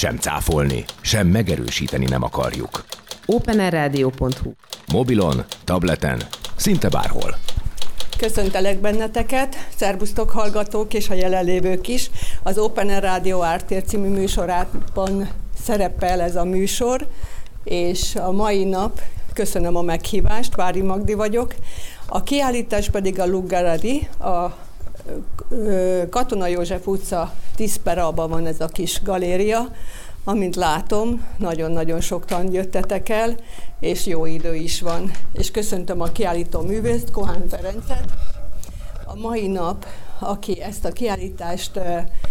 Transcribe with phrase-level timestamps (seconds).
[0.00, 2.84] sem cáfolni, sem megerősíteni nem akarjuk.
[3.26, 4.52] openerradio.hu
[4.92, 6.22] Mobilon, tableten,
[6.56, 7.36] szinte bárhol.
[8.18, 12.10] Köszöntelek benneteket, szervusztok hallgatók és a jelenlévők is.
[12.42, 15.28] Az Open Air Radio Ártér című műsorában
[15.62, 17.06] szerepel ez a műsor,
[17.64, 19.00] és a mai nap
[19.32, 21.54] köszönöm a meghívást, Vári Magdi vagyok.
[22.06, 24.54] A kiállítás pedig a Lugaradi, a
[26.10, 27.80] Katona József utca 10
[28.14, 29.68] van ez a kis galéria,
[30.24, 33.36] amint látom, nagyon-nagyon soktan jöttetek el,
[33.80, 35.10] és jó idő is van.
[35.32, 38.04] És köszöntöm a kiállító művészt, Kohán Ferencet.
[39.04, 39.86] A mai nap,
[40.20, 41.80] aki ezt a kiállítást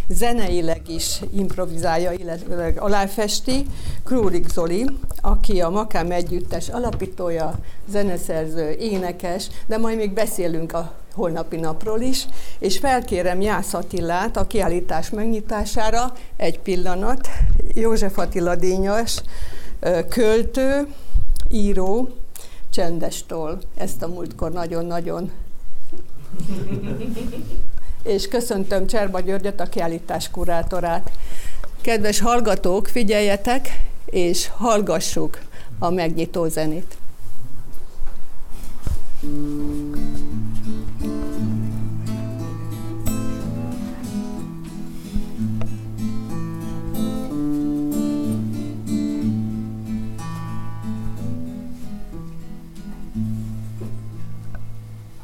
[0.08, 3.66] zeneileg is improvizálja, illetve aláfesti,
[4.04, 4.86] Krúrik Zoli,
[5.22, 12.28] aki a Makám Együttes alapítója, zeneszerző, énekes, de majd még beszélünk a holnapi napról is,
[12.60, 17.28] és felkérem Jász Attilát a kiállítás megnyitására egy pillanat.
[17.74, 19.22] József Attila Dényas,
[20.10, 20.88] költő,
[21.50, 22.10] író,
[22.70, 23.60] csendestól.
[23.78, 25.32] Ezt a múltkor nagyon-nagyon
[28.04, 31.12] és köszöntöm Cserba Györgyöt, a kiállítás kurátorát.
[31.82, 33.70] Kedves hallgatók, figyeljetek,
[34.06, 35.40] és hallgassuk
[35.80, 36.98] a megnyitó zenét.
[39.22, 40.29] thank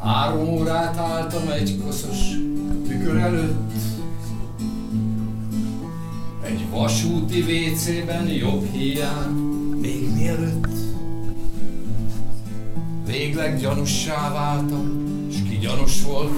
[0.06, 2.18] Három órát álltam egy koszos
[2.88, 3.74] tükör előtt,
[6.44, 9.34] egy vasúti WC-ben jobb hiány,
[9.82, 10.68] még mielőtt.
[13.06, 16.34] Végleg gyanussá váltam, s ki gyanús volt,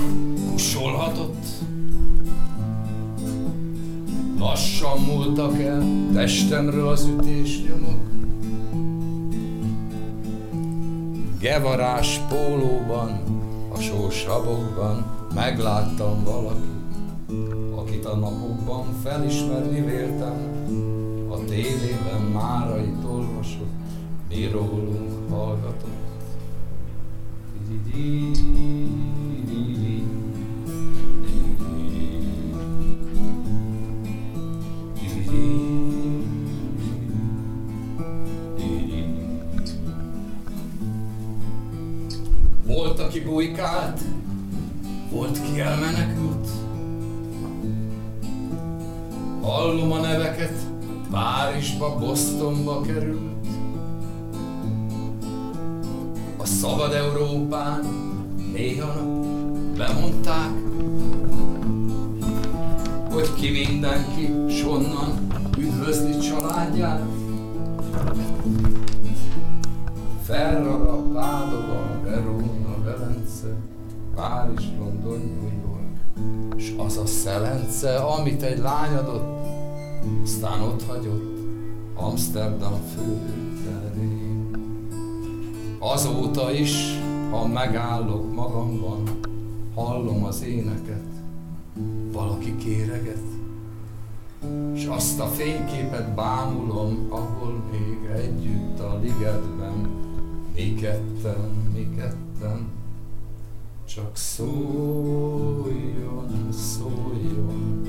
[0.52, 1.46] kussolhatott.
[4.40, 8.06] Lassan múltak el testemről az ütés nyomok,
[11.40, 13.27] Gevarás pólóban
[13.78, 15.06] a sós rabokban
[15.36, 20.36] megláttam valakit, akit a napokban felismerni véltem,
[21.30, 23.72] a tévében márait olvasott,
[24.30, 26.06] mi rólunk hallgatott.
[27.94, 29.27] Volt,
[43.18, 44.02] aki bujkált,
[45.12, 46.48] volt, ki elmenekült.
[49.42, 50.54] Hallom a neveket,
[51.12, 53.48] Párizsba, Bostonba került.
[56.38, 57.86] A szabad Európán
[58.54, 60.52] néha nap bemondták,
[63.12, 65.28] hogy ki mindenki, s honnan
[65.58, 67.02] üdvözli családját.
[70.24, 72.67] Ferrara, Pádova, Verona,
[73.28, 73.58] Velence,
[74.16, 79.48] Párizs, London, New York, és az a szelence, amit egy lány adott,
[80.24, 81.38] aztán ott hagyott
[81.96, 84.50] Amsterdam főterén.
[85.80, 87.00] Azóta is,
[87.32, 89.04] ha megállok magamban,
[89.76, 91.06] hallom az éneket,
[92.12, 93.24] valaki kéreget,
[94.74, 100.06] és azt a fényképet bámulom, ahol még együtt a ligetben,
[100.56, 102.77] mi ketten, mi ketten,
[103.96, 104.48] csak szóljon,
[106.52, 107.82] szóljon,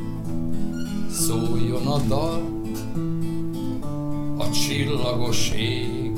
[1.11, 2.43] szóljon a dal,
[4.37, 6.13] a csillagos ég.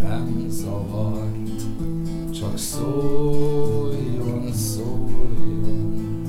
[0.00, 1.32] Nem zavar,
[2.30, 6.22] csak szóljon, szóljon,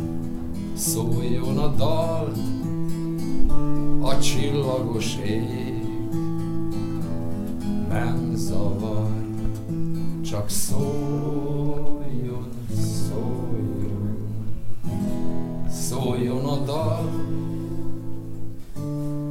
[0.76, 2.32] szóljon a dal,
[4.02, 5.74] a csillagos ég.
[7.90, 9.15] Nem zavar,
[10.36, 12.50] csak szóljon,
[13.08, 14.18] szóljon,
[15.90, 17.12] szóljon a dal,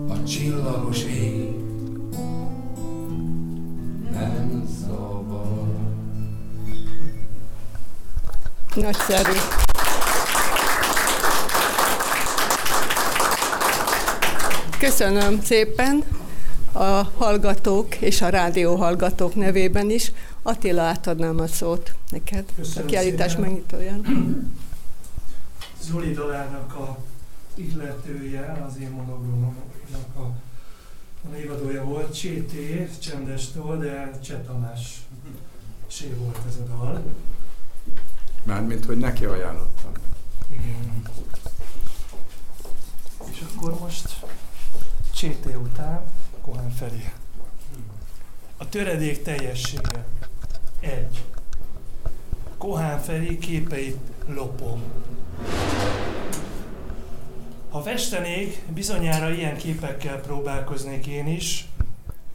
[0.08, 1.54] a csillagos ég
[4.10, 5.66] nem zavar.
[8.74, 9.38] Nagyszerű.
[14.78, 16.02] Köszönöm szépen
[16.72, 20.12] a hallgatók és a rádió hallgatók nevében is.
[20.46, 24.02] Attila, átadnám a szót neked, Köszönöm a kiállítás megnyitóján.
[25.82, 26.98] Zoli Dalának a
[27.54, 29.56] illetője, az én monogramomnak
[30.14, 35.06] a, a névadója volt, Csété, Csendestól, de Cseh Tamás
[35.86, 37.02] sé volt ez a dal.
[38.42, 39.92] Mármint, hogy neki ajánlottam.
[40.50, 41.02] Igen.
[43.30, 44.24] És akkor most
[45.14, 46.02] Csété után
[46.40, 47.12] Kohán Feri.
[48.56, 50.06] A töredék teljessége.
[50.84, 51.22] Egy.
[52.58, 54.82] Kohán Feri képeit lopom.
[57.70, 61.68] Ha festenék, bizonyára ilyen képekkel próbálkoznék én is,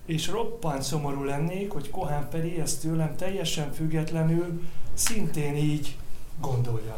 [0.06, 4.62] és roppant szomorú lennék, hogy Kohán Feri ezt tőlem teljesen függetlenül
[4.94, 5.98] szintén így
[6.40, 6.98] gondolja.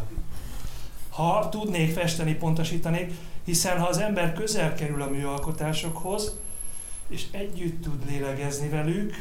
[1.10, 3.14] Ha tudnék festeni, pontosítanék,
[3.44, 6.36] hiszen ha az ember közel kerül a műalkotásokhoz,
[7.08, 9.16] és együtt tud lélegezni velük,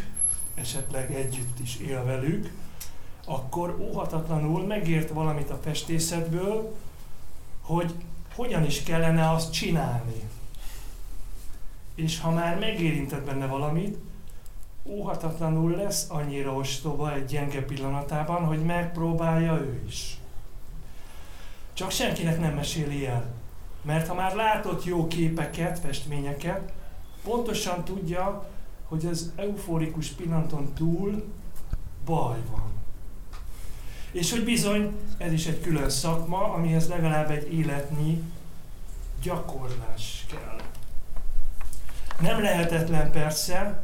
[0.61, 2.53] esetleg együtt is él velük,
[3.25, 6.77] akkor óhatatlanul megért valamit a festészetből,
[7.61, 7.95] hogy
[8.35, 10.23] hogyan is kellene azt csinálni.
[11.95, 13.99] És ha már megérintett benne valamit,
[14.85, 20.19] óhatatlanul lesz annyira ostoba egy gyenge pillanatában, hogy megpróbálja ő is.
[21.73, 23.25] Csak senkinek nem meséli el.
[23.83, 26.73] Mert ha már látott jó képeket, festményeket,
[27.25, 28.49] pontosan tudja,
[28.91, 31.25] hogy az euforikus pillanaton túl
[32.05, 32.73] baj van.
[34.13, 38.23] És hogy bizony, ez is egy külön szakma, amihez legalább egy életnyi
[39.23, 40.61] gyakorlás kell.
[42.21, 43.83] Nem lehetetlen persze,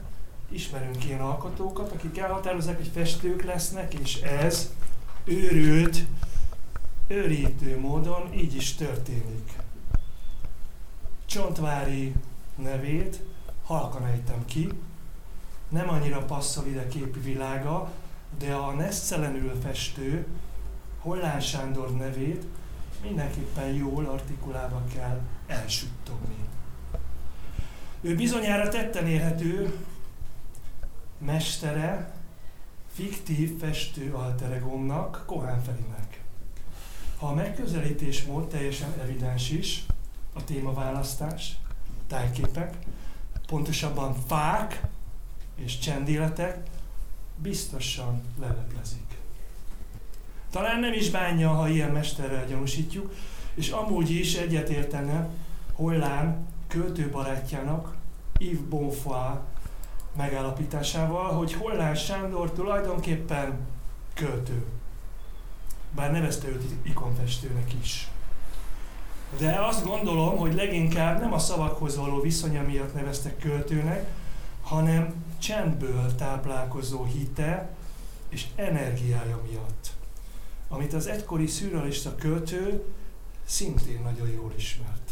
[0.49, 4.73] ismerünk ilyen alkotókat, akik elhatározzák, hogy festők lesznek, és ez
[5.25, 6.05] őrült,
[7.07, 9.53] őrítő módon így is történik.
[11.27, 12.15] Csontvári
[12.57, 13.23] nevét
[13.65, 14.69] halkan ejtem ki,
[15.69, 17.93] nem annyira passzol ide képi világa,
[18.39, 20.27] de a nesztelenül festő
[21.01, 22.45] Hollán Sándor nevét
[23.03, 26.37] mindenképpen jól artikulálva kell elsüttogni.
[28.01, 29.77] Ő bizonyára tetten érhető
[31.19, 32.15] mestere,
[32.93, 36.21] fiktív festő alteregomnak, Kohán Ferinek.
[37.19, 39.87] Ha a megközelítésmód teljesen evidens is,
[40.33, 41.57] a témaválasztás,
[42.07, 42.77] tájképek,
[43.47, 44.81] pontosabban fák
[45.57, 46.63] és csendéletek,
[47.37, 49.05] biztosan leleplezik.
[50.51, 53.13] Talán nem is bánja, ha ilyen mesterrel gyanúsítjuk,
[53.55, 55.29] és amúgy is egyetértene
[55.73, 57.95] Hollán költőbarátjának,
[58.39, 59.39] Yves Bonfoy
[60.17, 63.59] megállapításával, hogy Hollán Sándor tulajdonképpen
[64.15, 64.65] költő.
[65.95, 68.09] Bár nevezte őt ikonfestőnek is.
[69.39, 74.09] De azt gondolom, hogy leginkább nem a szavakhoz való viszonya miatt neveztek költőnek,
[74.63, 77.69] hanem csendből táplálkozó hite
[78.29, 79.93] és energiája miatt,
[80.69, 82.85] amit az egykori szürrealista költő
[83.45, 85.11] szintén nagyon jól ismert.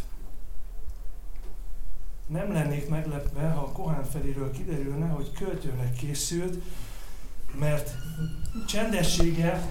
[2.27, 6.63] Nem lennék meglepve, ha a Kohán Feriről kiderülne, hogy költőnek készült,
[7.59, 7.95] mert
[8.67, 9.69] csendessége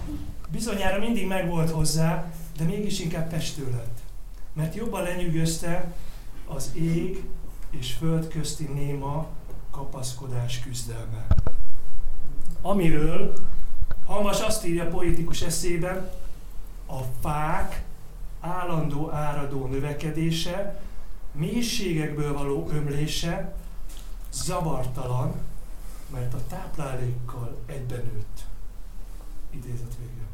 [0.50, 3.98] bizonyára mindig megvolt hozzá, de mégis inkább festő lett.
[4.52, 5.92] Mert jobban lenyűgözte
[6.46, 7.24] az ég
[7.70, 9.28] és föld közti néma
[9.74, 11.26] kapaszkodás küzdelme.
[12.62, 13.32] Amiről
[14.06, 16.10] Halmas azt írja poétikus eszében,
[16.86, 17.84] a fák
[18.40, 20.80] állandó áradó növekedése,
[21.32, 23.54] mélységekből való ömlése
[24.32, 25.34] zavartalan,
[26.12, 28.44] mert a táplálékkal egyben nőtt.
[29.50, 30.26] Idézet vége.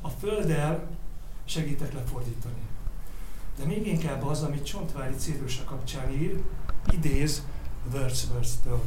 [0.00, 0.88] A földdel
[1.44, 2.62] segítek lefordítani.
[3.58, 6.42] De még inkább az, amit Csontvári Cédrusa kapcsán ír,
[6.90, 7.42] idéz
[7.92, 8.82] Wordsworth-től.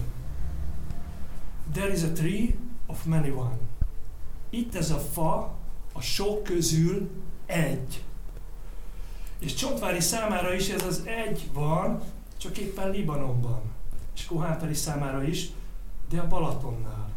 [1.72, 3.58] There is a tree of many one.
[4.50, 5.56] Itt ez a fa,
[5.94, 7.10] a sok közül
[7.46, 8.04] egy.
[9.39, 12.01] És Csontvári számára is ez az egy van,
[12.38, 13.62] csak éppen Libanonban.
[14.16, 15.50] És Kohánfeli számára is,
[16.10, 17.10] de a Balatonnál.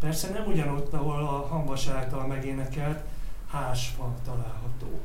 [0.00, 3.04] Persze nem ugyanott, ahol a Hambas által megénekelt
[3.50, 5.00] hásfa található.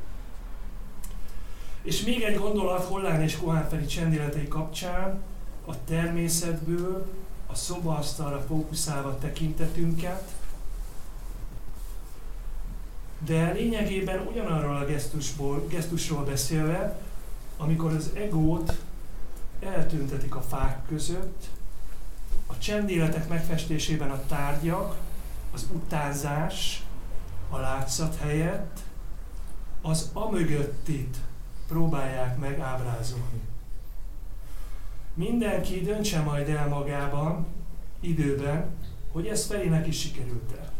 [1.82, 5.22] És még egy gondolat Hollán és Kohánfeli csendéletei kapcsán,
[5.66, 7.06] a természetből
[7.46, 10.34] a szobaasztalra fókuszálva tekintetünket,
[13.18, 16.98] de lényegében ugyanarról a gesztusból, gesztusról beszélve,
[17.56, 18.76] amikor az egót
[19.60, 21.44] eltüntetik a fák között,
[22.46, 24.96] a csendéletek megfestésében a tárgyak,
[25.52, 26.82] az utánzás,
[27.50, 28.80] a látszat helyett
[29.82, 31.16] az amögöttit
[31.68, 33.40] próbálják meg ábrázolni.
[35.16, 37.46] Mindenki döntse majd el magában,
[38.00, 38.70] időben,
[39.12, 40.72] hogy ez felének is sikerült el.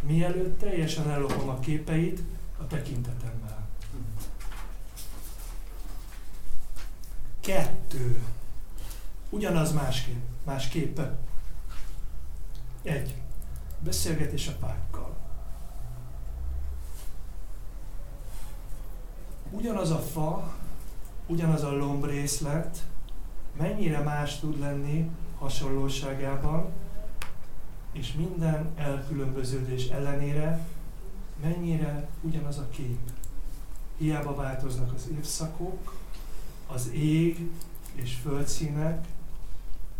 [0.00, 2.22] Mielőtt teljesen ellopom a képeit
[2.58, 3.68] a tekintetemmel.
[7.40, 8.22] Kettő.
[9.30, 10.26] Ugyanaz másképp.
[10.44, 10.98] Másképp.
[12.82, 13.14] Egy.
[13.80, 15.16] Beszélgetés a fákkal.
[19.50, 20.54] Ugyanaz a fa,
[21.26, 22.78] ugyanaz a lombrészlet,
[23.56, 26.72] mennyire más tud lenni hasonlóságában,
[27.92, 30.66] és minden elkülönböződés ellenére
[31.42, 32.98] mennyire ugyanaz a kép.
[33.96, 35.96] Hiába változnak az évszakok,
[36.66, 37.50] az ég
[37.94, 39.06] és földszínek,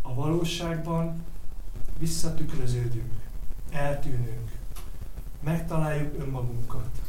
[0.03, 1.25] a valóságban
[1.99, 3.15] visszatükröződünk,
[3.71, 4.51] eltűnünk,
[5.41, 7.01] megtaláljuk önmagunkat.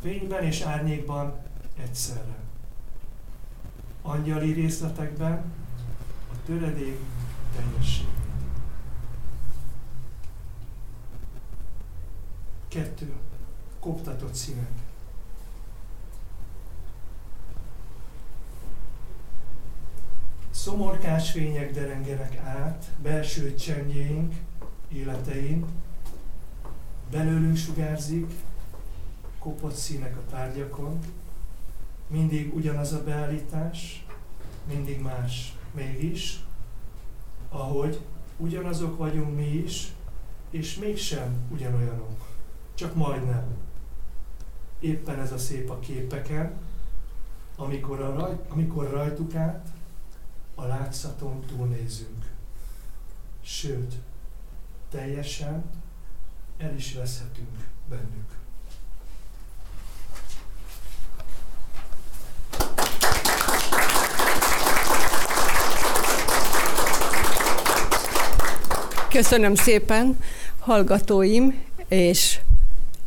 [0.00, 1.38] Fényben és árnyékban
[1.82, 2.45] egyszerre.
[4.06, 5.52] Angyali részletekben
[6.32, 6.98] a töredék
[7.56, 8.10] teljességét.
[12.68, 13.12] Kettő.
[13.80, 14.70] Koptatott színek.
[20.50, 24.34] Szomorkás fények derengenek át belső csendjénk
[24.88, 25.64] életein,
[27.10, 28.32] belőlünk sugárzik,
[29.38, 30.98] kopott színek a tárgyakon,
[32.06, 34.06] mindig ugyanaz a beállítás,
[34.68, 36.40] mindig más, mégis,
[37.48, 38.00] ahogy
[38.36, 39.92] ugyanazok vagyunk mi is,
[40.50, 42.34] és mégsem ugyanolyanok,
[42.74, 43.44] csak majdnem.
[44.80, 46.52] Éppen ez a szép a képeken,
[47.56, 49.68] amikor, a raj, amikor rajtuk át
[50.54, 52.30] a látszaton túlnézünk.
[53.40, 53.94] Sőt,
[54.90, 55.64] teljesen
[56.58, 58.35] el is veszhetünk bennük.
[69.16, 70.18] Köszönöm szépen,
[70.58, 72.38] hallgatóim és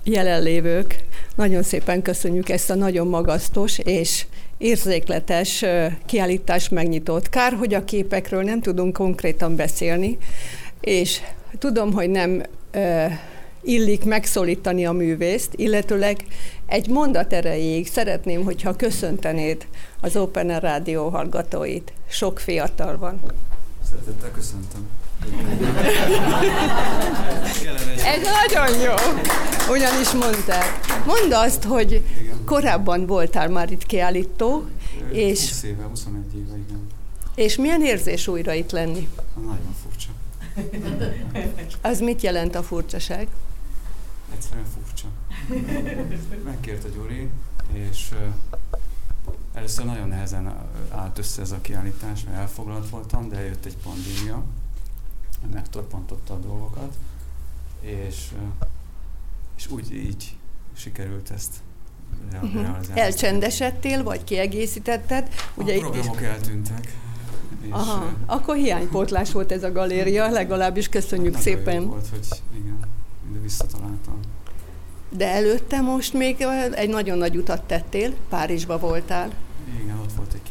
[0.04, 1.04] jelenlévők.
[1.36, 4.26] Nagyon szépen köszönjük ezt a nagyon magasztos és
[4.58, 5.66] érzékletes
[6.06, 7.30] kiállítás megnyitott.
[7.30, 10.18] Kár, hogy a képekről nem tudunk konkrétan beszélni,
[10.82, 11.20] és
[11.58, 12.44] tudom, hogy nem
[13.62, 16.26] illik megszólítani a művészt, illetőleg
[16.66, 19.68] egy mondat erejéig szeretném, hogyha köszöntenéd
[20.02, 21.94] az Open Rádió hallgatóit.
[22.08, 23.22] Sok fiatal van.
[23.90, 24.88] Szeretettel köszöntöm.
[28.06, 28.94] Ez nagyon jó.
[29.72, 30.80] Ugyanis mondták.
[31.06, 32.44] Mondd azt, hogy Igen.
[32.46, 34.66] korábban voltál már itt kiállító,
[35.12, 36.88] és, 20 éve, 21 éve, igen.
[37.36, 39.10] és milyen érzés újra itt lenni?
[39.36, 40.10] Nagyon furcsa.
[41.82, 43.28] Az mit jelent a furcsaság?
[44.34, 45.08] Egyszerűen furcsa.
[46.44, 47.30] Megkért a Gyuri,
[47.74, 48.10] és
[49.54, 50.56] először nagyon nehezen
[50.92, 54.44] állt össze ez a kiállítás, mert elfoglalt voltam, de jött egy pandémia,
[55.54, 56.94] megtorpantotta a dolgokat,
[57.82, 58.28] és,
[59.58, 60.36] és úgy így
[60.76, 61.54] sikerült ezt
[62.34, 62.62] Uh-huh.
[62.62, 63.02] realizálni.
[63.02, 65.30] Elcsendesedtél, vagy kiegészítetted?
[65.56, 66.98] Ugye a itt- programok eltűntek.
[67.62, 71.86] És, Aha, akkor hiánypótlás volt ez a galéria, legalábbis köszönjük nagyon szépen.
[71.88, 72.80] volt, hogy igen,
[73.34, 74.20] de visszataláltam.
[75.10, 76.42] De előtte most még
[76.76, 79.30] egy nagyon nagy utat tettél, Párizsba voltál.
[79.84, 80.42] Igen, ott volt egy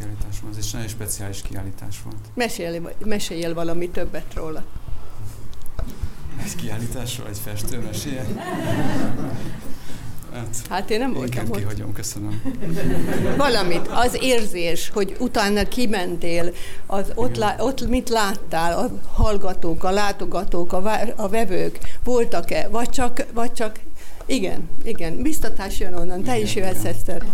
[0.40, 2.16] kiállításom, ez egy nagyon speciális kiállítás volt.
[2.35, 4.64] Mesélj, meséljél valami többet róla.
[6.45, 8.25] Egy kiállításról, egy festő mesélje?
[10.33, 11.57] Hát, Hát én nem voltam ott.
[11.57, 12.42] kihagyom, köszönöm.
[13.37, 16.52] Valamit, az érzés, hogy utána kimentél,
[16.87, 22.68] az ott, lá, ott mit láttál, a hallgatók, a látogatók, a, vá- a vevők, voltak-e,
[22.68, 23.80] vagy csak, vagy csak,
[24.26, 26.85] igen, igen, biztatás jön onnan, te Igen, is jöhetsz.
[26.85, 27.25] Eszter.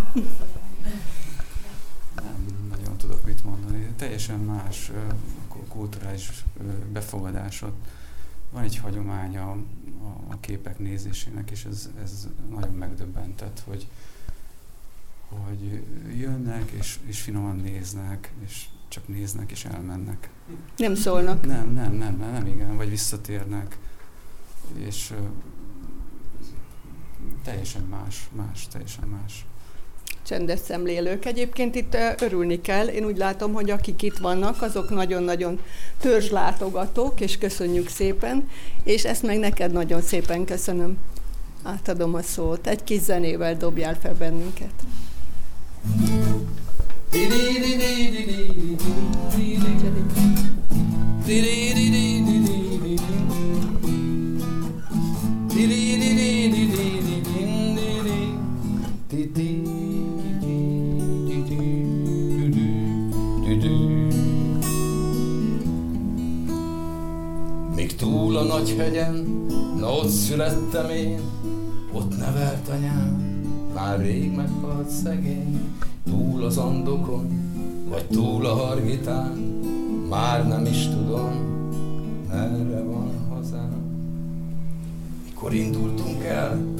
[2.14, 3.88] Nem nagyon tudok mit mondani.
[4.04, 4.90] Teljesen más
[5.68, 7.72] kulturális ö, befogadásod.
[8.50, 9.50] Van egy hagyománya
[10.28, 13.88] a, képek nézésének, és ez, ez nagyon megdöbbentett, hogy,
[15.28, 15.84] hogy
[16.16, 20.30] jönnek, és, és finoman néznek, és csak néznek, és elmennek.
[20.76, 21.46] Nem szólnak.
[21.46, 23.78] Nem, nem, nem, nem, nem igen, vagy visszatérnek,
[24.74, 25.14] és
[27.42, 29.46] teljesen más, más, teljesen más.
[30.26, 31.24] Csendes szemlélők.
[31.24, 32.86] Egyébként itt örülni kell.
[32.86, 35.60] Én úgy látom, hogy akik itt vannak, azok nagyon-nagyon
[36.00, 38.48] törzslátogatók, és köszönjük szépen.
[38.84, 40.96] És ezt meg neked nagyon szépen köszönöm.
[41.62, 42.66] Átadom a szót.
[42.66, 44.72] Egy kis zenével dobjál fel bennünket.
[55.56, 55.93] Még
[68.24, 69.46] túl a nagy hegyen,
[69.78, 71.20] na ott születtem én,
[71.92, 73.42] ott nevelt anyám,
[73.74, 75.60] már rég meghalt szegény,
[76.04, 77.26] túl az andokon,
[77.88, 79.32] vagy túl a hargitán,
[80.08, 81.32] már nem is tudom,
[82.28, 83.76] merre van hazám.
[85.24, 86.74] Mikor indultunk el,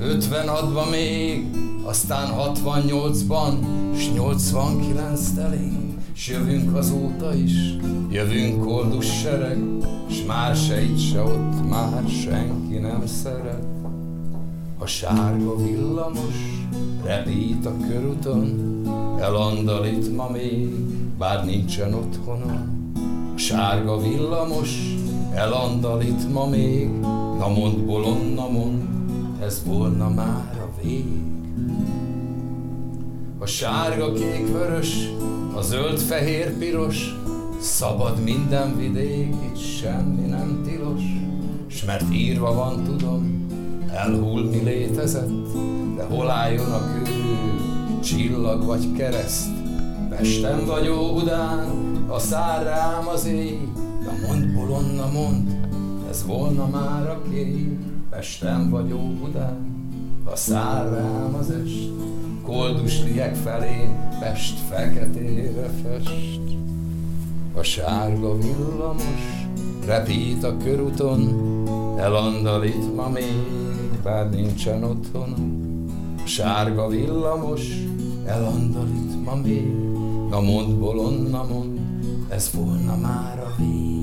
[0.00, 1.46] 56-ban még,
[1.82, 3.54] aztán 68-ban,
[3.94, 7.76] s 89 telén, s jövünk azóta is,
[8.10, 9.58] jövünk koldus sereg,
[10.10, 13.64] s már se itt, se ott, már senki nem szeret.
[14.78, 16.64] A sárga villamos
[17.04, 18.82] repít a körúton,
[19.20, 20.68] elandalít ma még,
[21.18, 22.92] bár nincsen otthonon.
[23.34, 24.70] A sárga villamos
[25.34, 26.90] elandalít ma még,
[27.38, 28.82] na mond bolonna mond,
[29.42, 31.25] ez volna már a vég.
[33.46, 35.10] A sárga, kék, vörös,
[35.54, 37.14] a zöld, fehér, piros,
[37.60, 41.02] szabad minden vidék, itt semmi nem tilos,
[41.66, 43.46] s mert írva van, tudom,
[43.92, 45.52] elhull mi létezett,
[45.96, 47.02] de hol álljon a kő,
[48.02, 49.50] csillag vagy kereszt,
[50.08, 51.68] Pesten vagy Óbudán,
[52.08, 53.58] a szár rám az éj,
[54.04, 55.56] na mond bolonna mond,
[56.10, 57.78] ez volna már a kép,
[58.10, 59.74] Pesten vagy Óbudán,
[60.24, 61.90] a szár rám az est,
[62.46, 63.88] koldus liek felé,
[64.20, 66.40] Pest feketére fest.
[67.54, 69.46] A sárga villamos
[69.86, 71.20] repít a körúton,
[71.98, 75.34] elandalít ma még, bár nincsen otthon.
[76.24, 77.62] A sárga villamos
[78.26, 79.72] elandalít ma még,
[80.30, 81.80] na mond bolonna mond,
[82.28, 83.96] ez volna már a vég.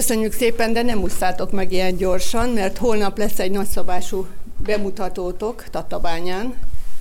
[0.00, 4.26] Köszönjük szépen, de nem muszátok meg ilyen gyorsan, mert holnap lesz egy nagyszabású
[4.56, 6.54] bemutatótok Tatabányán.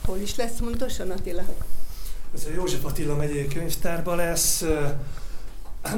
[0.05, 1.41] Hol is lesz pontosan, Attila?
[2.35, 4.63] Ez a József Attila megyei könyvtárban lesz.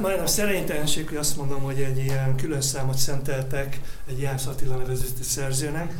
[0.00, 5.22] Majdnem szerénytelenség, hogy azt mondom, hogy egy ilyen külön számot szenteltek egy Jász Attila nevezetű
[5.22, 5.94] szerzőnek.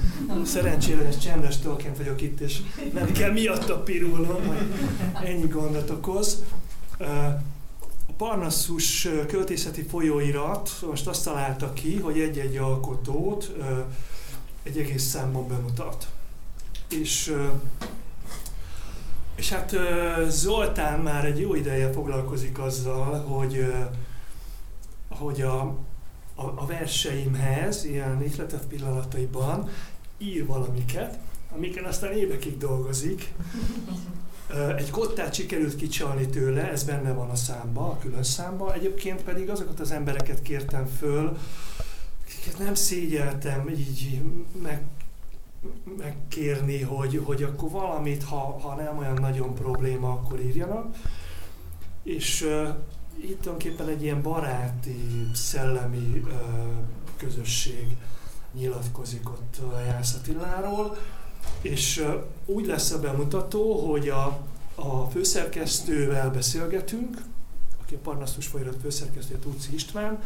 [0.45, 2.57] Szerencsére, hogy csendes tolként vagyok itt, és
[2.93, 4.67] nem kell miatta pirulnom, hogy
[5.25, 6.43] ennyi gondot okoz.
[8.23, 13.53] Parnassus költészeti folyóirat most azt találta ki, hogy egy-egy alkotót
[14.63, 16.07] egy egész számban bemutat.
[16.89, 17.37] És,
[19.35, 19.77] és hát
[20.29, 23.73] Zoltán már egy jó ideje foglalkozik azzal, hogy,
[25.09, 25.61] hogy a,
[26.35, 29.69] a, a verseimhez, ilyen ihletet pillanataiban
[30.19, 31.19] ír valamiket,
[31.55, 33.33] amiken aztán évekig dolgozik,
[34.77, 38.75] egy kottát sikerült kicsalni tőle, ez benne van a számba, a külön számba.
[38.75, 41.37] Egyébként pedig azokat az embereket kértem föl,
[42.25, 44.21] akiket nem szégyeltem így
[44.62, 44.83] meg,
[45.99, 50.97] megkérni, hogy, hogy akkor valamit, ha, ha nem olyan nagyon probléma, akkor írjanak.
[52.03, 52.69] És uh,
[53.17, 56.33] itt tulajdonképpen egy ilyen baráti, szellemi uh,
[57.17, 57.87] közösség
[58.53, 60.97] nyilatkozik ott a Jász Attiláról
[61.61, 62.05] és
[62.46, 64.40] úgy lesz a bemutató, hogy a,
[64.74, 67.22] a főszerkesztővel beszélgetünk,
[67.83, 70.22] aki a Parnasztus folyamat főszerkesztője, Tuci István,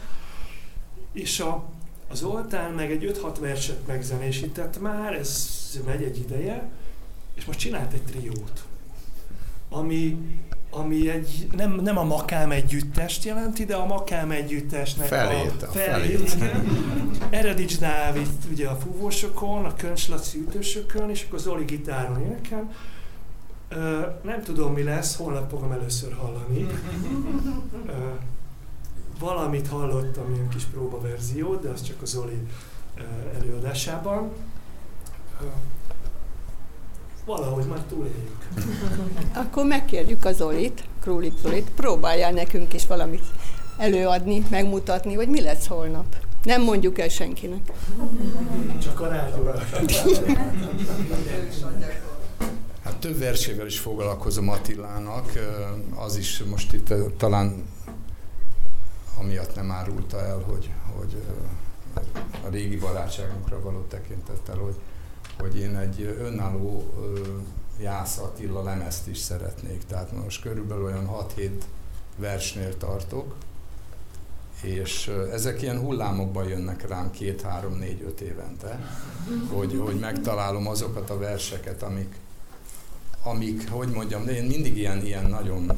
[1.12, 1.64] és a,
[2.08, 6.70] az Zoltán meg egy 5-6 verset megzenésített már, ez megy egy ideje,
[7.34, 8.64] és most csinált egy triót,
[9.68, 10.18] ami,
[10.78, 15.70] ami egy, nem, nem a Makám együttest jelenti, de a Makám együttesnek felét, a, a
[15.70, 16.30] felét.
[16.30, 16.54] felét.
[17.30, 22.74] Eredics Dávid ugye a fúvósokon, a Köncs Laci ütősökön, és akkor Zoli gitáron énekel.
[24.22, 26.66] nem tudom mi lesz, holnap fogom először hallani.
[29.18, 32.46] valamit hallottam, ilyen kis próbaverziót, de az csak a Zoli
[33.38, 34.32] előadásában
[37.26, 38.48] valahogy már túléljük.
[39.44, 43.24] Akkor megkérjük a Zolit, Królik Zolit, próbáljál nekünk is valamit
[43.76, 46.16] előadni, megmutatni, hogy mi lesz holnap.
[46.42, 47.72] Nem mondjuk el senkinek.
[48.82, 49.54] Csak a rádióra.
[52.84, 55.32] Hát több versével is foglalkozom Attilának,
[55.94, 57.64] az is most itt talán
[59.18, 61.22] amiatt nem árulta el, hogy, hogy
[62.44, 64.74] a régi barátságunkra való tekintettel, hogy
[65.38, 66.94] hogy én egy önálló
[67.80, 69.84] Jász Attila lemezt is szeretnék.
[69.86, 71.50] Tehát most körülbelül olyan 6-7
[72.16, 73.34] versnél tartok,
[74.62, 78.80] és ezek ilyen hullámokban jönnek rám két, három, négy, öt évente,
[79.52, 82.16] hogy, hogy megtalálom azokat a verseket, amik,
[83.22, 85.72] amik, hogy mondjam, de én mindig ilyen, ilyen nagyon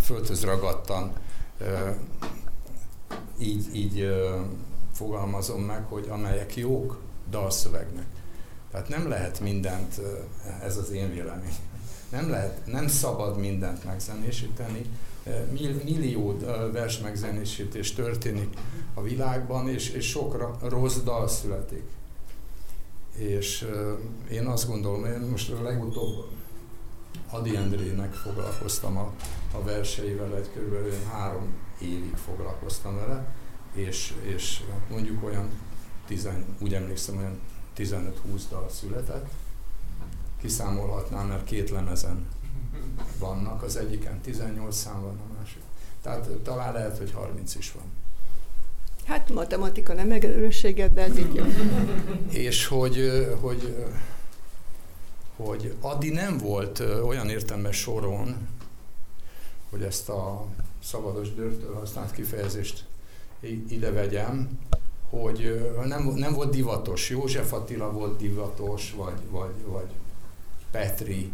[0.00, 1.12] földhöz ragadtan
[3.38, 4.08] így, így
[4.92, 8.15] fogalmazom meg, hogy amelyek jók dalszövegnek
[8.70, 10.00] Tehát nem lehet mindent,
[10.62, 11.54] ez az én vélemény,
[12.08, 14.84] nem lehet, nem szabad mindent megzenésíteni,
[15.84, 16.38] millió
[16.72, 18.58] vers megzenésítés történik
[18.94, 21.84] a világban, és, és sok rossz dal születik.
[23.16, 23.66] És
[24.30, 26.24] én azt gondolom, én most legutóbb
[27.30, 29.12] Adi Endrének foglalkoztam a,
[29.52, 31.08] a verseivel, egy kb.
[31.10, 33.34] három évig foglalkoztam vele,
[33.72, 35.50] és, és mondjuk olyan,
[36.06, 37.40] tizen, úgy emlékszem, olyan
[37.76, 39.26] 15-20 dal született.
[40.40, 42.26] Kiszámolhatnám, mert két lemezen
[43.18, 45.62] vannak, az egyiken 18 szám van, a másik.
[46.02, 47.84] Tehát talán lehet, hogy 30 is van.
[49.04, 51.44] Hát matematika nem megerősséget, de ez így jó.
[52.28, 53.10] És hogy,
[53.40, 53.86] hogy,
[55.36, 58.48] hogy Adi nem volt olyan értelmes soron,
[59.70, 60.46] hogy ezt a
[60.82, 62.84] szabados dörtől használt kifejezést
[63.68, 64.58] ide vegyem,
[65.10, 67.10] hogy nem, nem volt divatos.
[67.10, 69.90] József Attila volt divatos, vagy, vagy, vagy
[70.70, 71.32] Petri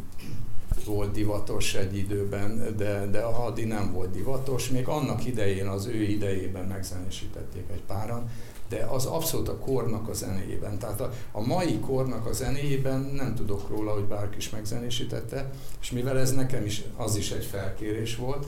[0.85, 4.69] volt divatos egy időben, de, de a Hadi nem volt divatos.
[4.69, 8.31] Még annak idején, az ő idejében megzenésítették egy páran,
[8.69, 10.79] de az abszolút a kornak a zenéjében.
[10.79, 15.91] Tehát a, a mai kornak a zenéjében nem tudok róla, hogy bárki is megzenésítette, és
[15.91, 18.47] mivel ez nekem is, az is egy felkérés volt,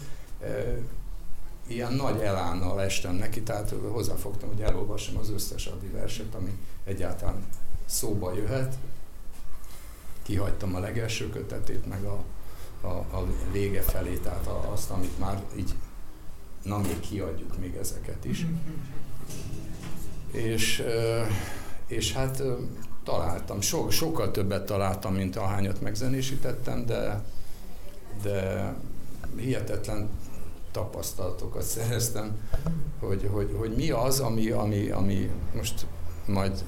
[1.67, 7.45] ilyen nagy elánnal estem neki, tehát hozzáfogtam, hogy elolvassam az összes Adi verset, ami egyáltalán
[7.85, 8.75] szóba jöhet.
[10.23, 12.25] Kihagytam a legelső kötetét, meg a,
[12.81, 15.75] a, a vége felé, tehát azt, amit már így,
[16.63, 18.47] na még kiadjuk még ezeket is.
[20.31, 20.83] És,
[21.87, 22.43] és hát
[23.05, 27.25] találtam, so, sokkal többet találtam, mint ahányat megzenésítettem, de,
[28.23, 28.75] de
[29.37, 30.09] hihetetlen
[30.75, 32.39] tapasztalatokat szereztem,
[32.99, 35.87] hogy, hogy, hogy mi az, ami, ami, ami most
[36.27, 36.65] majd,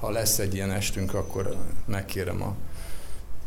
[0.00, 2.54] ha lesz egy ilyen estünk, akkor megkérem a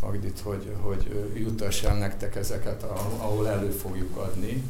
[0.02, 2.84] Magdit, hogy, hogy jutass el nektek ezeket,
[3.18, 4.64] ahol elő fogjuk adni.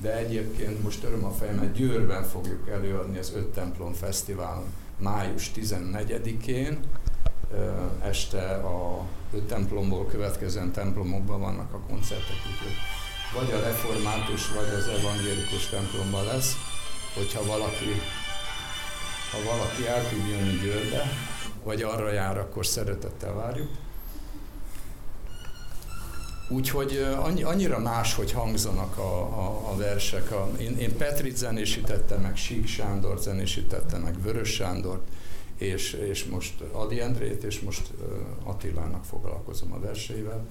[0.00, 6.80] De egyébként most öröm a fejemet, Győrben fogjuk előadni az Öt Templom Fesztiválon május 14-én.
[8.02, 12.76] Este a öt templomból következően templomokban vannak a koncertek, úgyhogy
[13.34, 16.56] vagy a református, vagy az evangélikus templomban lesz,
[17.14, 18.00] hogyha valaki,
[19.30, 21.02] ha valaki el tud jönni Győrbe,
[21.64, 23.68] vagy arra jár, akkor szeretettel várjuk.
[26.48, 27.06] Úgyhogy
[27.42, 30.30] annyira más, hogy hangzanak a, a, a versek.
[30.30, 35.08] A, én, én Petrit zenésítettem, meg Sík Sándor zenésítettem, meg Vörös Sándort,
[35.56, 37.82] és, és most Adi Endrét, és most
[38.44, 40.46] Attilának foglalkozom a verseivel.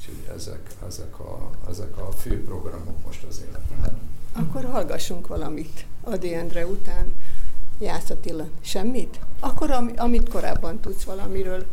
[0.00, 3.98] Úgyhogy ezek, ezek, a, ezek a fő programok most az életben.
[4.32, 7.12] Akkor hallgassunk valamit Adi Endre után.
[7.78, 9.20] Jász Attila, semmit?
[9.40, 11.66] Akkor am, amit korábban tudsz valamiről.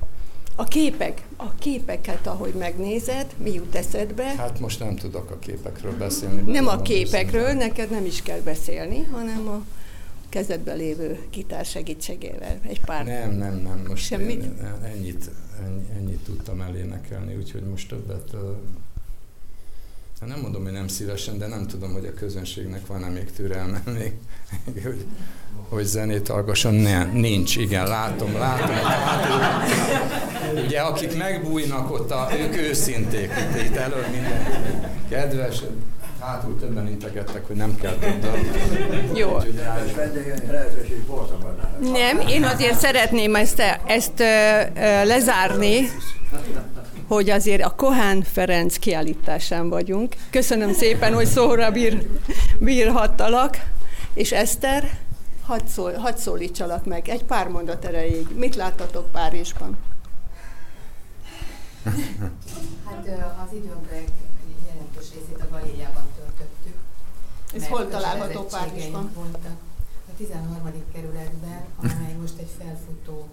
[0.55, 4.23] A képek, a képeket, ahogy megnézed, mi jut eszedbe?
[4.23, 6.51] Hát most nem tudok a képekről beszélni.
[6.51, 7.63] Nem a képekről, beszélni.
[7.63, 9.61] neked nem is kell beszélni, hanem a
[10.37, 12.59] kezedbe lévő gitár segítségével.
[12.67, 13.05] Egy pár.
[13.05, 13.85] Nem, nem, nem.
[13.87, 14.43] Most Semmit?
[14.43, 15.29] Én, ennyit,
[15.65, 18.35] ennyi, ennyit tudtam elénekelni, úgyhogy most többet
[20.19, 23.81] Hát nem mondom, hogy nem szívesen, de nem tudom, hogy a közönségnek van-e még türelme
[23.97, 24.13] még,
[24.83, 25.05] hogy,
[25.69, 26.73] hogy zenét hallgasson.
[26.73, 28.75] Nem, nincs, igen, látom, látom.
[28.75, 29.37] látom.
[30.65, 34.45] Ugye, akik megbújnak ott, a, ők őszinték, itt, itt elől minden.
[35.09, 35.61] Kedves,
[36.27, 38.37] hátul többen integettek, hogy nem kell dal.
[39.13, 39.37] Jó.
[41.79, 44.19] Nem, én azért szeretném ezt, ezt
[45.03, 45.89] lezárni,
[47.07, 50.15] hogy azért a Kohán Ferenc kiállításán vagyunk.
[50.29, 52.07] Köszönöm szépen, hogy szóra bír,
[52.59, 53.57] bírhattalak.
[54.13, 54.89] És Eszter,
[55.45, 58.27] hadd, szól, hadd szólítsalak meg egy pár mondat erejéig.
[58.35, 59.77] Mit láttatok Párizsban?
[62.85, 63.07] Hát
[63.45, 63.87] az időnk
[67.57, 69.11] Ez hol található Párizsban?
[69.13, 69.57] Voltak
[70.09, 70.83] a 13.
[70.93, 73.27] kerületben, amely most egy felfutó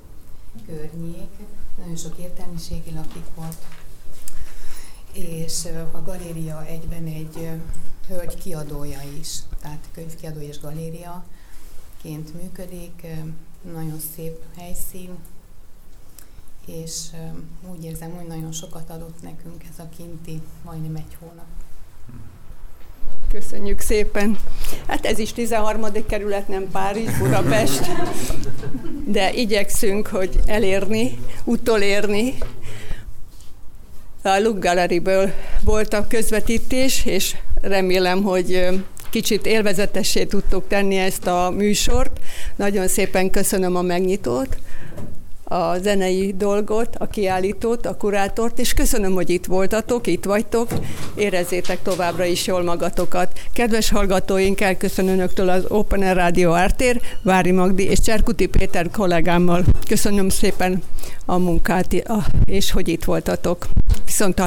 [0.66, 1.30] környék,
[1.78, 3.56] nagyon sok értelmiségi lakik volt,
[5.12, 7.48] és a galéria egyben egy
[8.08, 11.22] hölgy kiadója is, tehát könyvkiadó és galériaként
[12.42, 13.06] működik,
[13.72, 15.18] nagyon szép helyszín,
[16.66, 17.10] és
[17.70, 21.46] úgy érzem, hogy nagyon sokat adott nekünk ez a kinti majdnem egy hónap.
[23.34, 24.38] Köszönjük szépen.
[24.86, 25.84] Hát ez is 13.
[26.06, 27.80] kerület, nem Párizs, Budapest,
[29.06, 32.34] de igyekszünk, hogy elérni, utolérni.
[34.22, 35.32] A Look Gallery-ből
[35.64, 38.68] volt a közvetítés, és remélem, hogy
[39.10, 42.18] kicsit élvezetessé tudtuk tenni ezt a műsort.
[42.56, 44.58] Nagyon szépen köszönöm a megnyitót.
[45.44, 50.68] A zenei dolgot, a kiállítót, a kurátort, és köszönöm, hogy itt voltatok, itt vagytok,
[51.14, 53.40] érezzétek továbbra is jól magatokat.
[53.52, 59.64] Kedves hallgatóink, elköszön önöktől az Open Air Radio Ártér, Vári Magdi és Cserkuti Péter kollégámmal.
[59.88, 60.82] Köszönöm szépen
[61.24, 62.04] a munkát,
[62.44, 63.66] és hogy itt voltatok.
[64.04, 64.40] Viszont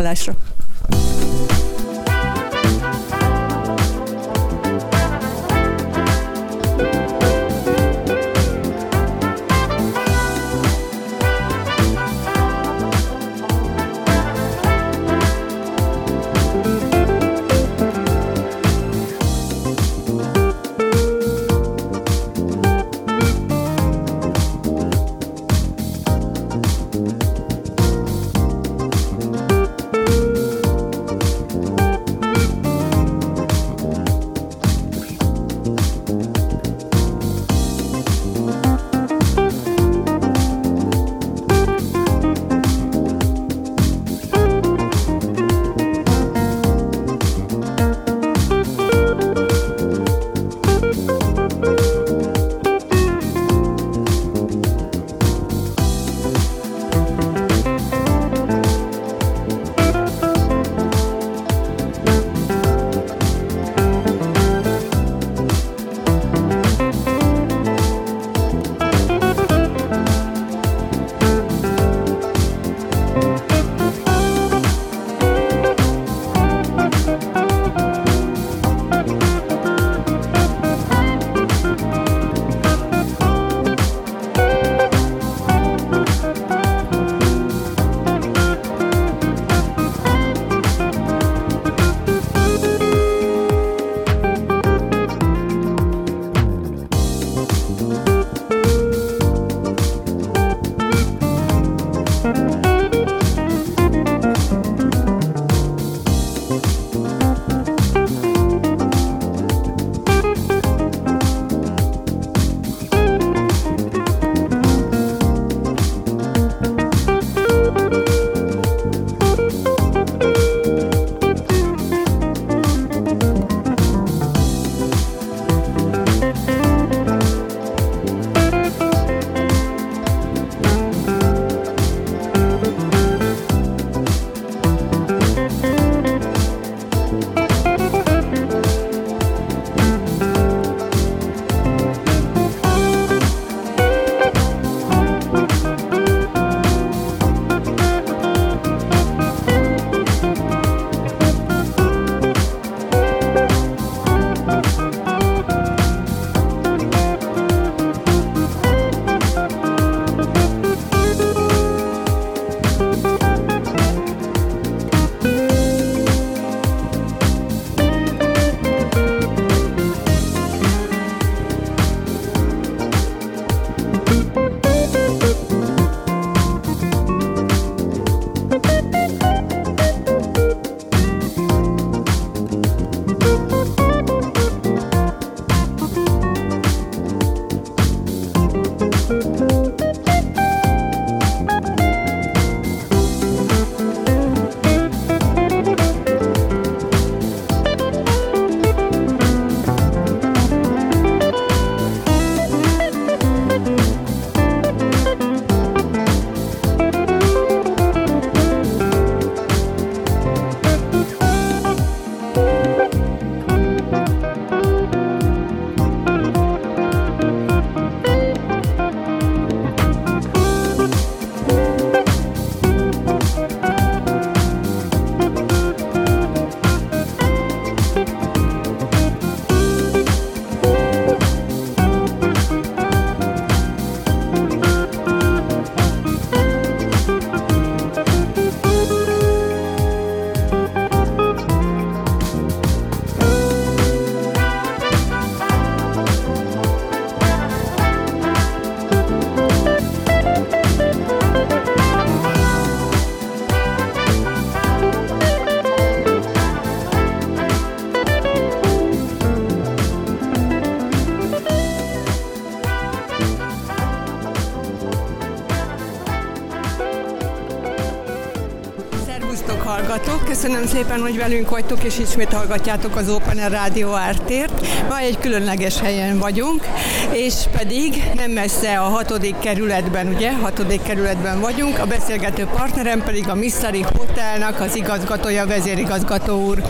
[270.42, 274.66] Köszönöm szépen, hogy velünk vagytok, és ismét hallgatjátok az Open Air Rádió Ártért.
[274.90, 276.66] Ma egy különleges helyen vagyunk.
[277.12, 283.30] és pedig nem messze a hatodik kerületben, ugye, hatodik kerületben vagyunk, a beszélgető partnerem pedig
[283.30, 286.62] a Missari Hotelnak az igazgatója, vezérigazgató úr.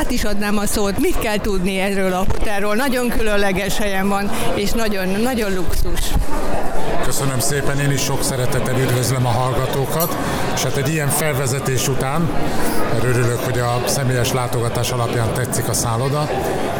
[0.00, 4.30] Át is adnám a szót, mit kell tudni erről a hotelról, nagyon különleges helyen van,
[4.54, 6.00] és nagyon, nagyon luxus.
[7.04, 10.16] Köszönöm szépen, én is sok szeretettel üdvözlöm a hallgatókat,
[10.54, 12.28] és hát egy ilyen felvezetés után,
[12.92, 16.28] mert örülök, hogy a személyes látogatás alapján tetszik a szálloda.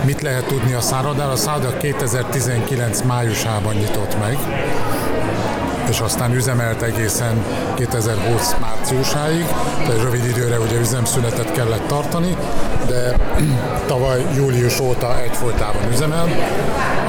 [0.05, 1.33] Mit lehet tudni a szállodáról?
[1.33, 4.39] A szálloda 2019 májusában nyitott meg,
[5.88, 7.44] és aztán üzemelt egészen
[7.75, 9.44] 2020 márciusáig,
[9.87, 12.37] de rövid időre ugye üzemszünetet kellett tartani,
[12.88, 13.16] de
[13.87, 16.29] tavaly július óta egyfolytában üzemel.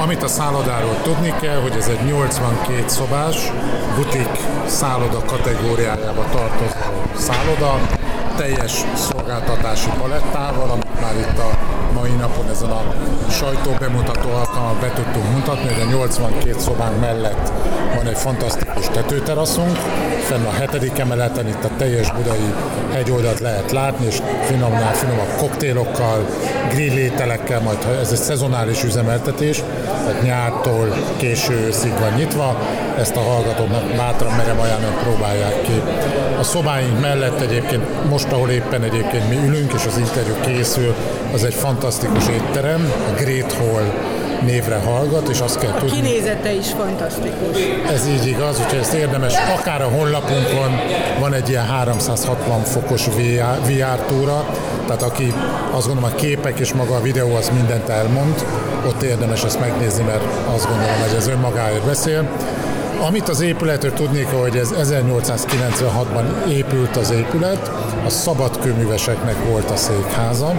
[0.00, 3.52] Amit a szállodáról tudni kell, hogy ez egy 82 szobás,
[3.96, 4.30] butik
[4.66, 6.76] szálloda kategóriájába tartozó
[7.16, 7.80] szálloda,
[8.36, 11.55] teljes szolgáltatási palettával, amit már itt a
[12.00, 12.82] mai napon ezen a
[13.30, 17.52] sajtó bemutató alkalommal be tudtunk mutatni, hogy a 82 szobánk mellett
[17.94, 19.76] van egy fantasztikus tetőteraszunk,
[20.24, 22.54] fenn a hetedik emeleten itt a teljes budai
[22.92, 26.26] hegyoldalt lehet látni, és finomnál finomabb koktélokkal,
[26.70, 29.62] grillételekkel, majd ez egy szezonális üzemeltetés,
[30.06, 32.58] tehát nyártól késő őszig van nyitva,
[32.98, 35.82] ezt a hallgatóknak bátran merem ajánlani, próbálják ki.
[36.38, 40.94] A szobáink mellett egyébként most, ahol éppen egyébként mi ülünk, és az interjú készül,
[41.36, 43.84] az egy fantasztikus étterem, a Great Hall
[44.44, 45.90] névre hallgat, és azt kell tudni.
[45.90, 47.56] A kinézete is fantasztikus.
[47.92, 50.80] Ez így igaz, úgyhogy ezt érdemes, akár a honlapunkon
[51.20, 54.46] van egy ilyen 360 fokos VR, VR túra,
[54.86, 55.34] tehát aki
[55.70, 58.46] azt gondolom a képek és maga a videó az mindent elmond,
[58.86, 62.28] ott érdemes ezt megnézni, mert azt gondolom, hogy ez önmagáért beszél.
[63.06, 67.70] Amit az épületről tudnék, hogy ez 1896-ban épült az épület,
[68.06, 70.54] a szabadkőműveseknek volt a székháza,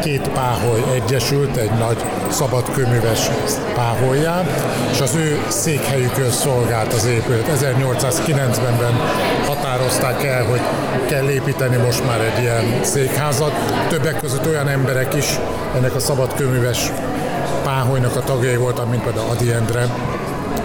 [0.00, 3.30] két páholy egyesült egy nagy szabadkőműves
[3.74, 4.44] páholyá,
[4.92, 7.50] és az ő székhelyükön szolgált az épület.
[7.60, 9.00] 1890-ben
[9.46, 10.60] határozták el, hogy
[11.06, 13.52] kell építeni most már egy ilyen székházat.
[13.88, 15.38] Többek között olyan emberek is
[15.76, 16.92] ennek a szabadkőműves
[17.64, 19.86] páholynak a tagjai voltak, mint például Adi Endre,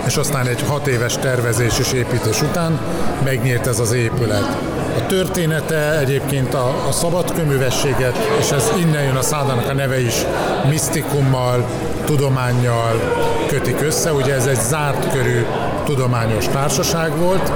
[0.05, 2.79] és aztán egy hat éves tervezés és építés után
[3.23, 4.57] megnyílt ez az épület.
[4.97, 10.25] A története egyébként a, a szabadköművességet, és ez innen jön a szádának a neve is,
[10.69, 11.65] misztikummal,
[12.05, 13.01] tudományjal
[13.47, 14.13] kötik össze.
[14.13, 15.45] Ugye ez egy zárt körű
[15.85, 17.51] tudományos társaság volt.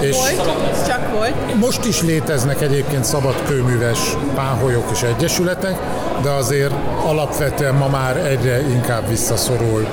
[0.00, 1.54] És volt, csak volt.
[1.60, 3.98] Most is léteznek egyébként szabadkőműves
[4.34, 5.78] páholyok és egyesületek,
[6.22, 6.74] de azért
[7.06, 9.86] alapvetően ma már egyre inkább visszaszorul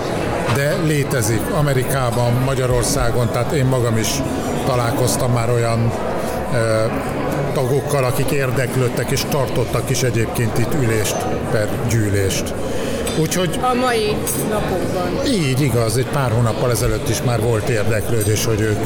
[0.56, 4.22] de létezik Amerikában, Magyarországon, tehát én magam is
[4.66, 5.92] találkoztam már olyan
[7.54, 11.16] tagokkal, akik érdeklődtek és tartottak is egyébként itt ülést
[11.52, 12.54] per gyűlést.
[13.20, 13.60] Úgyhogy...
[13.62, 14.16] A mai
[14.50, 15.26] napokban.
[15.26, 18.86] Így igaz, egy pár hónappal ezelőtt is már volt érdeklődés, hogy ők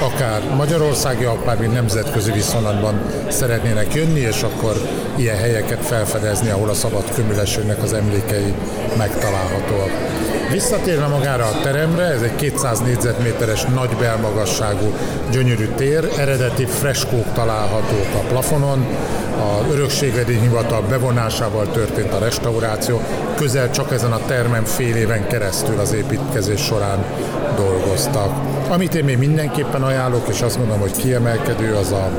[0.00, 6.74] akár magyarországi, akár mint nemzetközi viszonylatban szeretnének jönni, és akkor ilyen helyeket felfedezni, ahol a
[6.74, 8.54] szabad kömülességnek az emlékei
[8.96, 9.90] megtalálhatóak.
[10.50, 14.92] Visszatérve magára a teremre, ez egy 200 négyzetméteres nagy belmagasságú
[15.30, 18.86] gyönyörű tér, eredeti freskók találhatók a plafonon,
[19.40, 23.00] a örökségvédi hivatal bevonásával történt a restauráció,
[23.36, 27.04] közel csak ezen a termen fél éven keresztül az építkezés során
[27.56, 28.30] dolgoztak.
[28.68, 32.10] Amit én még mindenképpen ajánlok, és azt gondolom, hogy kiemelkedő, az a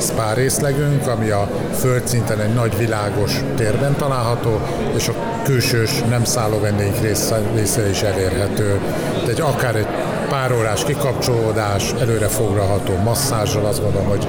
[0.00, 4.60] spa részlegünk, ami a földszinten egy nagy világos térben található,
[4.96, 7.40] és a külsős nem szálló vendég része,
[7.76, 8.80] része is elérhető.
[9.26, 9.86] Tehát akár egy
[10.28, 14.26] pár órás kikapcsolódás, előre foglalható masszázsal, azt gondolom, hogy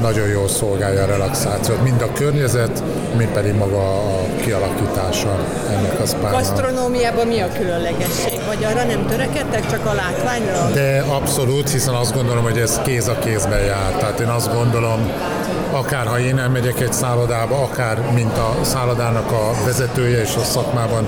[0.00, 2.82] nagyon jól szolgálja a relaxációt, mind a környezet,
[3.16, 5.38] mind pedig maga a kialakítása
[5.70, 6.32] ennek a spának.
[6.32, 8.40] Gasztronómiában mi a különlegesség?
[8.46, 10.70] Vagy arra nem törekedtek, csak a látványra?
[10.72, 13.92] De abszolút, hiszen azt gondolom, hogy ez kéz a kézben jár.
[13.98, 15.10] Tehát én azt gondolom,
[15.76, 21.06] akár ha én elmegyek egy szállodába, akár mint a szállodának a vezetője és a szakmában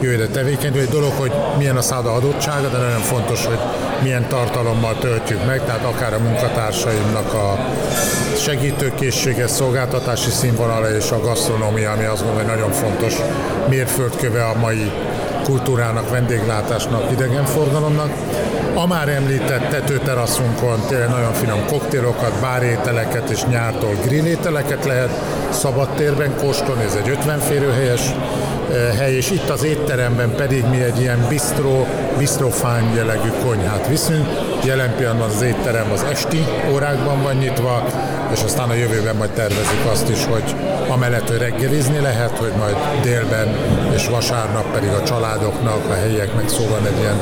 [0.00, 0.80] jöjjön a tevékenység.
[0.80, 3.58] Egy dolog, hogy milyen a szálloda adottsága, de nagyon fontos, hogy
[4.02, 7.58] milyen tartalommal töltjük meg, tehát akár a munkatársaimnak a
[8.36, 13.14] segítőkészsége, szolgáltatási színvonala és a gasztronómia, ami azt gondolom, hogy nagyon fontos
[13.68, 14.92] mérföldköve a mai
[15.44, 18.10] kultúrának, vendéglátásnak, idegenforgalomnak.
[18.78, 25.10] A már említett tetőteraszunkon tényleg nagyon finom koktélokat, bárételeket és nyártól grillételeket lehet
[25.50, 31.00] szabadtérben kóstolni, ez egy 50 férőhelyes eh, hely, és itt az étteremben pedig mi egy
[31.00, 31.86] ilyen bistró,
[32.18, 34.26] bistrofány jellegű konyhát viszünk.
[34.64, 37.84] Jelen pillanatban az étterem az esti órákban van nyitva,
[38.32, 40.54] és aztán a jövőben majd tervezik azt is, hogy
[40.88, 43.56] amellett, hogy reggelizni lehet, hogy majd délben
[43.94, 47.20] és vasárnap pedig a családoknak, a helyieknek szóval egy ilyen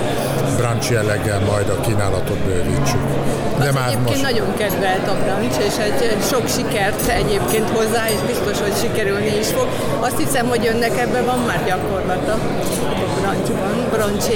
[0.57, 3.05] brunch jelleggel majd a kínálatot bővítsük.
[3.59, 4.23] De Az már egyébként most...
[4.23, 9.47] nagyon kedvelt a brunch, és egy, sok sikert egyébként hozzá, és biztos, hogy sikerülni is
[9.47, 9.69] fog.
[10.01, 14.31] Azt hiszem, hogy önnek ebben van már gyakorlata a brunchban, brunch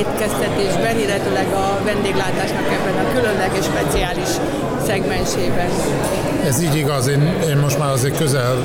[0.00, 4.32] étkeztetésben, illetőleg a vendéglátásnak ebben a különleges, speciális
[4.86, 5.68] szegmensében.
[6.46, 8.56] Ez így igaz, én, én most már azért közel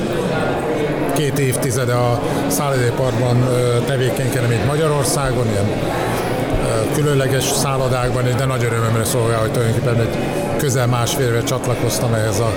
[1.14, 3.48] két évtizede a szállodaiparban
[3.86, 5.68] tevékenykedem itt Magyarországon, ilyen
[6.94, 10.16] különleges szállodákban, de nagy örömömre szolgál, hogy tulajdonképpen egy
[10.56, 12.52] közel másfél éve csatlakoztam ehhez a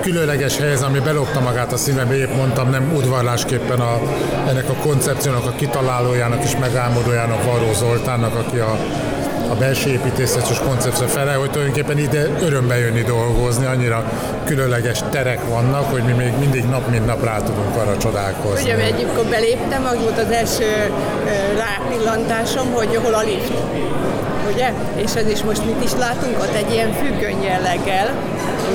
[0.00, 4.00] különleges helyhez, ami belopta magát a szívembe, épp mondtam, nem udvarlásképpen a,
[4.48, 8.76] ennek a koncepciónak, a kitalálójának és megálmodójának, Varó Zoltánnak, aki a
[9.50, 14.04] a belső építészetes koncepció fele, hogy tulajdonképpen ide örömbe jönni dolgozni, annyira
[14.44, 18.62] különleges terek vannak, hogy mi még mindig nap mint nap rá tudunk arra csodálkozni.
[18.62, 20.92] Ugye, egyébként beléptem, az volt az első
[21.56, 23.52] rápillantásom, hogy hol a lift
[24.52, 24.72] ugye?
[24.96, 28.08] És ez is most mit is látunk, ott egy ilyen függöny jelleggel,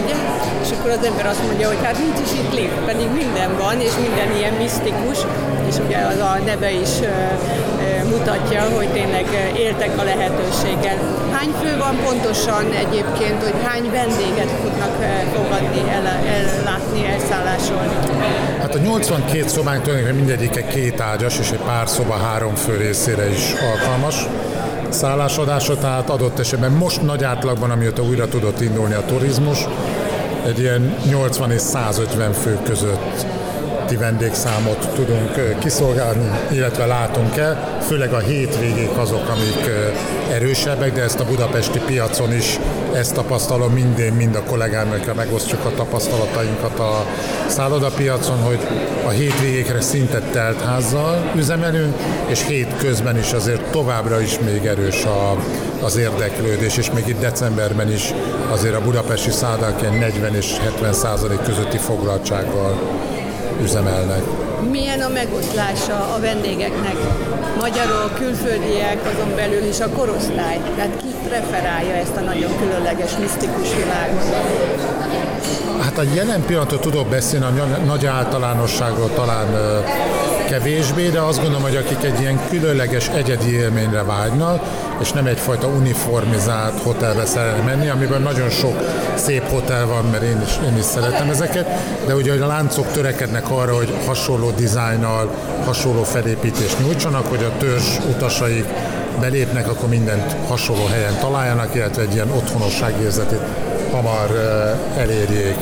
[0.03, 0.15] ugye?
[0.63, 3.81] És akkor az ember azt mondja, hogy hát nincs is itt lift, pedig minden van,
[3.81, 5.19] és minden ilyen misztikus,
[5.69, 6.89] és ugye az a neve is
[8.09, 9.25] mutatja, hogy tényleg
[9.57, 10.97] éltek a lehetőséggel.
[11.31, 14.95] Hány fő van pontosan egyébként, hogy hány vendéget tudnak
[15.33, 17.93] fogadni, el, ellátni, elszállásolni?
[18.59, 23.29] Hát a 82 szobánk tulajdonképpen mindegyike két ágyas, és egy pár szoba három fő részére
[23.29, 24.15] is alkalmas
[24.89, 29.67] szállásadásra, tehát adott esetben most nagy átlagban, amióta újra tudott indulni a turizmus,
[30.45, 33.25] egy ilyen 80 és 150 fő között
[33.85, 39.69] ti vendégszámot tudunk kiszolgálni, illetve látunk el, főleg a hétvégék azok, amik
[40.31, 42.59] erősebbek, de ezt a budapesti piacon is
[42.93, 47.05] ezt tapasztalom minden, mind a kollégámmal megosztjuk a tapasztalatainkat a
[47.47, 48.59] szállodapiacon, hogy
[49.05, 51.95] a hétvégékre szinte telt házzal üzemelünk,
[52.27, 55.37] és hétközben is azért továbbra is még erős a,
[55.81, 58.13] az érdeklődés, és még itt decemberben is
[58.51, 62.79] azért a budapesti szállodák ilyen 40 és 70 százalék közötti foglaltsággal
[63.61, 64.23] üzemelnek.
[64.71, 66.95] Milyen a megoszlása a vendégeknek?
[67.59, 70.59] Magyarok, külföldiek, azon belül is a korosztály?
[70.75, 74.23] Tehát ki preferálja ezt a nagyon különleges, misztikus világot?
[75.79, 79.47] Hát a jelen pillanatot tudok beszélni, a nagy általánosságról talán
[80.57, 84.63] kevésbé, de azt gondolom, hogy akik egy ilyen különleges, egyedi élményre vágynak,
[85.01, 88.75] és nem egyfajta uniformizált hotelbe szeretne menni, amiben nagyon sok
[89.15, 91.67] szép hotel van, mert én is, én is szeretem ezeket,
[92.07, 95.31] de ugye a láncok törekednek arra, hogy hasonló dizájnnal,
[95.65, 98.65] hasonló felépítést nyújtsanak, hogy a törzs utasaik
[99.19, 103.41] belépnek, akkor mindent hasonló helyen találjanak, illetve egy ilyen otthonosságérzetét
[103.91, 104.29] hamar
[104.97, 105.57] elérjék.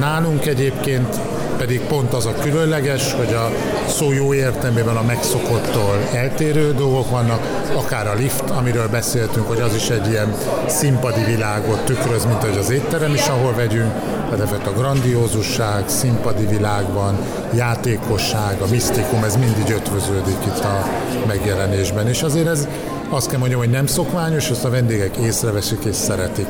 [0.00, 1.20] Nálunk egyébként
[1.56, 3.50] pedig pont az a különleges, hogy a
[3.88, 7.40] szó jó értelmében a megszokottól eltérő dolgok vannak,
[7.76, 10.34] akár a lift, amiről beszéltünk, hogy az is egy ilyen
[10.66, 13.92] színpadi világot tükröz, mint hogy az étterem is, ahol vegyünk,
[14.30, 17.18] tehát a grandiózusság, színpadi világban,
[17.54, 20.88] játékosság, a misztikum, ez mindig ötvöződik itt a
[21.26, 22.68] megjelenésben, és azért ez
[23.14, 26.46] azt kell mondjam, hogy nem szokványos, ezt a vendégek észreveszik és szeretik.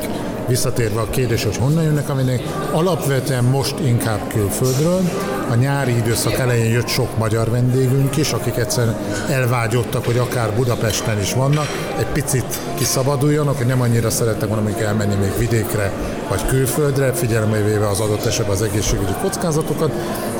[0.47, 2.41] Visszatérve a kérdés, hogy honnan jönnek a vendégek,
[2.71, 5.01] alapvetően most inkább külföldről.
[5.49, 8.95] A nyári időszak elején jött sok magyar vendégünk is, akik egyszerűen
[9.29, 11.67] elvágyottak, hogy akár Budapesten is vannak,
[11.97, 15.91] egy picit kiszabaduljanak, hogy nem annyira szerettek volna még elmenni még vidékre
[16.29, 19.91] vagy külföldre, figyelembe véve az adott esetben az egészségügyi kockázatokat,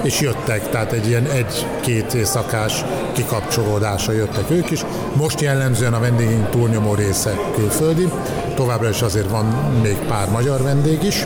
[0.02, 4.86] és jöttek, tehát egy ilyen egy-két éjszakás kikapcsolódása jöttek ők is.
[5.14, 8.10] Most jellemzően a vendégeink túlnyomó része külföldi,
[8.56, 9.46] továbbra is azért van
[9.82, 11.26] még pár magyar vendég is,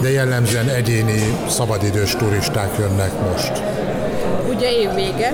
[0.00, 3.62] de jellemzően egyéni szabadidős turisták jönnek most.
[4.54, 5.32] Ugye évvége,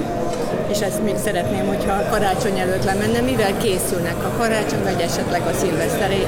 [0.71, 5.53] és ezt még szeretném, hogyha karácsony előtt lemenne, mivel készülnek a karácsony, vagy esetleg a
[5.61, 6.27] szilveszteri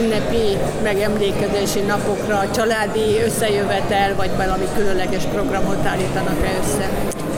[0.00, 6.90] ünnepi megemlékezési napokra, családi összejövetel, vagy valami különleges programot állítanak -e össze?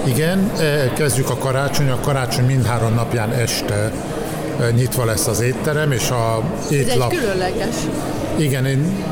[0.04, 1.90] Igen, e, kezdjük a karácsony.
[1.90, 3.90] A karácsony mindhárom napján este
[4.60, 7.12] e, nyitva lesz az étterem, és a étlap...
[7.12, 7.74] Ez egy különleges.
[8.36, 9.04] Igen, én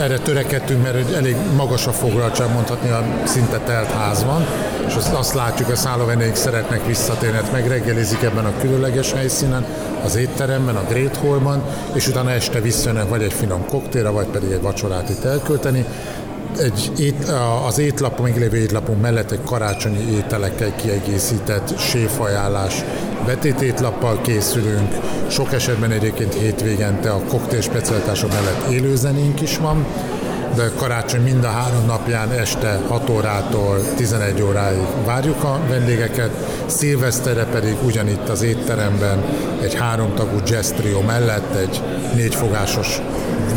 [0.00, 4.46] erre törekedtünk, mert elég magas a foglaltság, mondhatni, a szinte telt ház van,
[4.86, 9.64] és azt, azt látjuk, a szállóvendégek szeretnek visszatérni, hát megreggelizik ebben a különleges helyszínen,
[10.04, 14.50] az étteremben, a Great Hallban, és utána este visszajönnek vagy egy finom koktélra, vagy pedig
[14.50, 15.84] egy vacsorát itt elkölteni.
[16.58, 17.28] Egy ét,
[17.66, 22.84] az étlapunk, még lévő étlapunk mellett egy karácsonyi ételekkel kiegészített séfajánlás
[23.26, 24.94] betététlappal készülünk,
[25.28, 29.86] sok esetben egyébként hétvégente a koktél specialitások mellett élőzenénk is van,
[30.54, 36.30] de karácsony mind a három napján este 6 órától 11 óráig várjuk a vendégeket,
[36.66, 39.24] szilveszterre pedig ugyanitt az étteremben
[39.62, 41.82] egy háromtagú jazz trio mellett egy
[42.14, 43.00] négyfogásos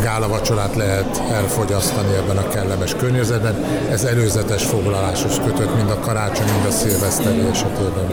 [0.02, 3.64] gálavacsorát lehet elfogyasztani ebben a kellemes környezetben.
[3.90, 8.06] Ez előzetes foglalásos kötött mind a karácsony, mind a szilveszteri esetében.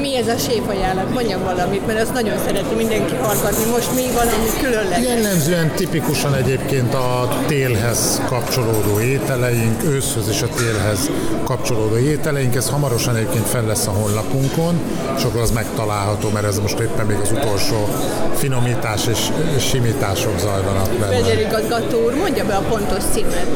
[0.00, 1.12] Mi ez a séfajánlat?
[1.12, 3.64] Mondjam valamit, mert azt nagyon szereti mindenki hallgatni.
[3.70, 5.06] Most mi valami különleges?
[5.06, 11.10] Jellemzően tipikusan egyébként a télhez kapcsolódó ételeink, őszhöz és a télhez
[11.44, 14.80] kapcsolódó ételeink, ez hamarosan egyébként fel lesz a honlapunkon,
[15.16, 17.88] és akkor az megtalálható, mert ez most éppen még az utolsó
[18.34, 21.20] finomítás és simítások zajlanak benne.
[21.20, 23.46] Vezérigazgató úr, mondja be a pontos címet.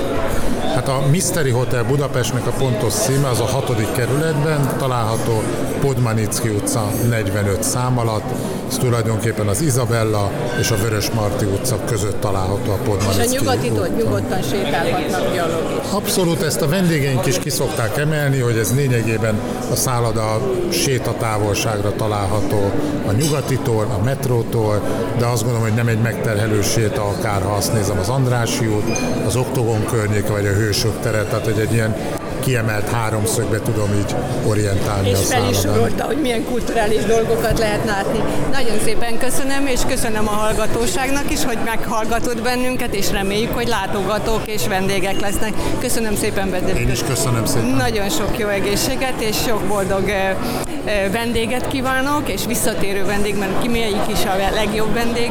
[0.74, 5.42] Hát a Mystery Hotel Budapestnek a pontos címe az a hatodik kerületben található
[5.80, 8.24] Podmanicki utca 45 szám alatt.
[8.68, 13.38] Ez tulajdonképpen az Izabella és a Vörös Marti utca között található a Podmanicki És a
[13.38, 15.92] nyugatitól nyugodtan sétálhatnak gyalog is.
[15.92, 19.40] Abszolút ezt a vendégeink is kiszokták emelni, hogy ez lényegében
[19.72, 20.40] a szálloda
[20.70, 22.70] sétatávolságra található
[23.06, 24.80] a nyugatitól, a metrótól,
[25.18, 28.98] de azt gondolom, hogy nem egy megterhelő séta, akár ha azt nézem az Andrási út,
[29.26, 31.96] az Oktogon környék, vagy a Hősök tere, tehát hogy egy ilyen
[32.40, 34.14] kiemelt háromszögbe tudom így
[34.46, 35.74] orientálni És a fel is szállodán.
[35.74, 38.18] sorolta, hogy milyen kulturális dolgokat lehet látni.
[38.52, 44.40] Nagyon szépen köszönöm, és köszönöm a hallgatóságnak is, hogy meghallgatott bennünket, és reméljük, hogy látogatók
[44.44, 45.52] és vendégek lesznek.
[45.80, 46.80] Köszönöm szépen, Bedeli.
[46.80, 47.66] Én is köszönöm szépen.
[47.68, 50.10] Nagyon sok jó egészséget, és sok boldog
[51.12, 55.30] vendéget kívánok, és visszatérő vendég, mert ki melyik is a legjobb vendég.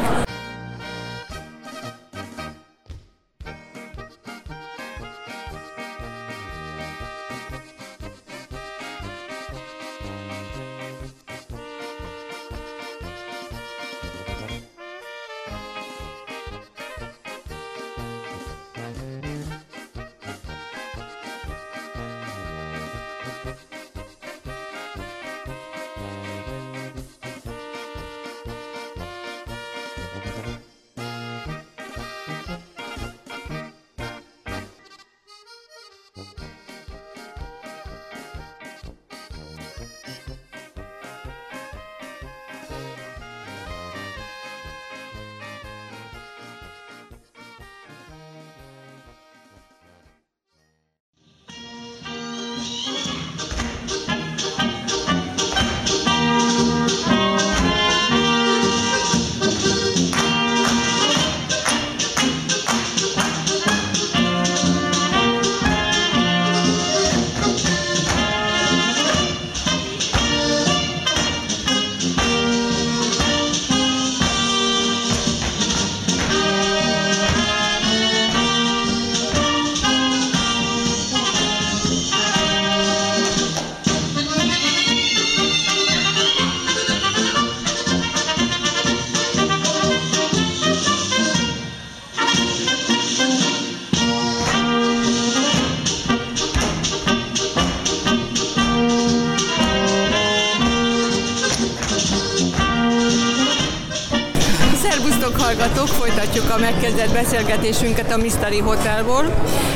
[107.30, 109.24] Beszélgetésünket a Mystery Hotelból.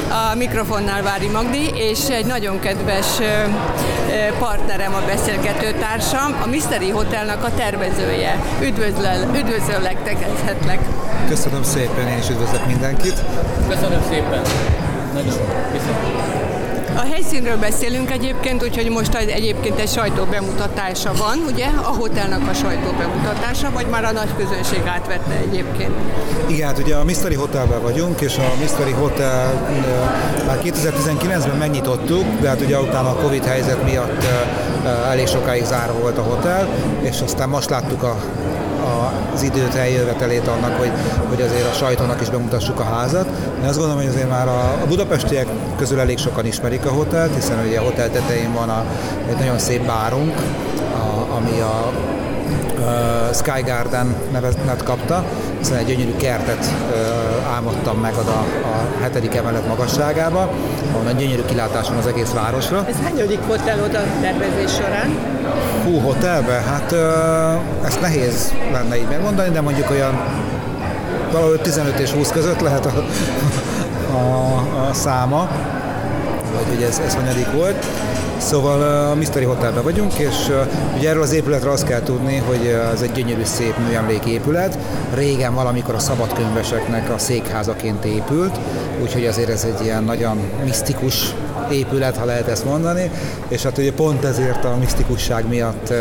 [0.09, 3.07] A mikrofonnál Vári Magdi, és egy nagyon kedves
[4.39, 8.43] partnerem a beszélgető társam, a Mystery Hotelnak a tervezője.
[8.63, 10.79] Üdvözlel, üdvözöllek, tekedhetlek.
[11.29, 13.25] Köszönöm szépen, én is üdvözlök mindenkit.
[13.69, 14.43] Köszönöm szépen.
[15.13, 15.35] Nagyon
[15.73, 15.99] viszont.
[16.97, 21.67] A helyszínről beszélünk egyébként, úgyhogy most egy- egyébként egy sajtóbemutatása van, ugye?
[21.83, 25.91] A hotelnak a sajtóbemutatása, vagy már a nagy közönség átvette egyébként?
[26.47, 32.25] Igen, hát ugye a Mystery Hotelben vagyunk, és a Mystery Hotel ö, már 2019-ben megnyitottuk,
[32.41, 34.25] de hát ugye utána a Covid helyzet miatt
[34.85, 36.69] ö, elég sokáig zárva volt a hotel,
[37.01, 38.17] és aztán most láttuk a,
[39.35, 40.91] az időt, eljövetelét annak, hogy,
[41.29, 43.27] hogy azért a sajtónak is bemutassuk a házat.
[43.61, 45.47] De azt gondolom, hogy azért már a, a budapestiek
[45.77, 48.85] közül elég sokan ismerik a hotelt, hiszen ugye a hotel tetején van a,
[49.29, 50.35] egy nagyon szép bárunk,
[50.95, 51.93] a, ami a
[52.79, 55.25] uh, Sky Garden nevet kapta,
[55.59, 60.51] hiszen egy gyönyörű kertet uh, álmodtam meg oda a hetedik emelet magasságába,
[60.93, 62.85] ahonnan gyönyörű kilátás van az egész városra.
[62.89, 65.19] Ez hányadik hotel oda tervezés során?
[65.85, 66.53] Hú, hotelbe?
[66.53, 70.21] Hát uh, ezt nehéz lenne így megmondani, de mondjuk olyan
[71.33, 73.05] valahogy 15 és 20 között lehet a,
[74.17, 75.49] a, a száma.
[76.55, 77.87] vagy hogy ez, ez hanyadik volt.
[78.39, 80.53] Szóval a Mystery Hotelben vagyunk, és
[80.97, 84.79] ugye erről az épületről azt kell tudni, hogy ez egy gyönyörű szép műemléképület.
[85.15, 88.59] Régen valamikor a szabadkönyveseknek a székházaként épült,
[89.03, 91.35] úgyhogy azért ez egy ilyen nagyon misztikus
[91.71, 93.11] épület, ha lehet ezt mondani,
[93.49, 95.93] és hát ugye pont ezért a misztikusság miatt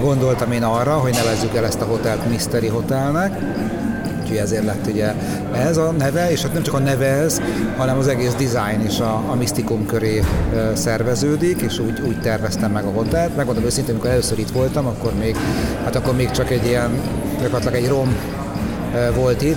[0.00, 3.38] gondoltam én arra, hogy nevezzük el ezt a hotelt Mystery Hotelnek,
[4.38, 5.12] ezért lett ugye
[5.54, 7.40] ez a neve, és hát nem csak a neve ez,
[7.76, 10.22] hanem az egész design is a, a misztikum köré
[10.74, 13.36] szerveződik, és úgy, úgy terveztem meg a hotelt.
[13.36, 15.36] Megmondom őszintén, amikor először itt voltam, akkor még,
[15.84, 16.90] hát akkor még csak egy ilyen,
[17.40, 18.16] gyakorlatilag egy rom
[19.14, 19.56] volt itt,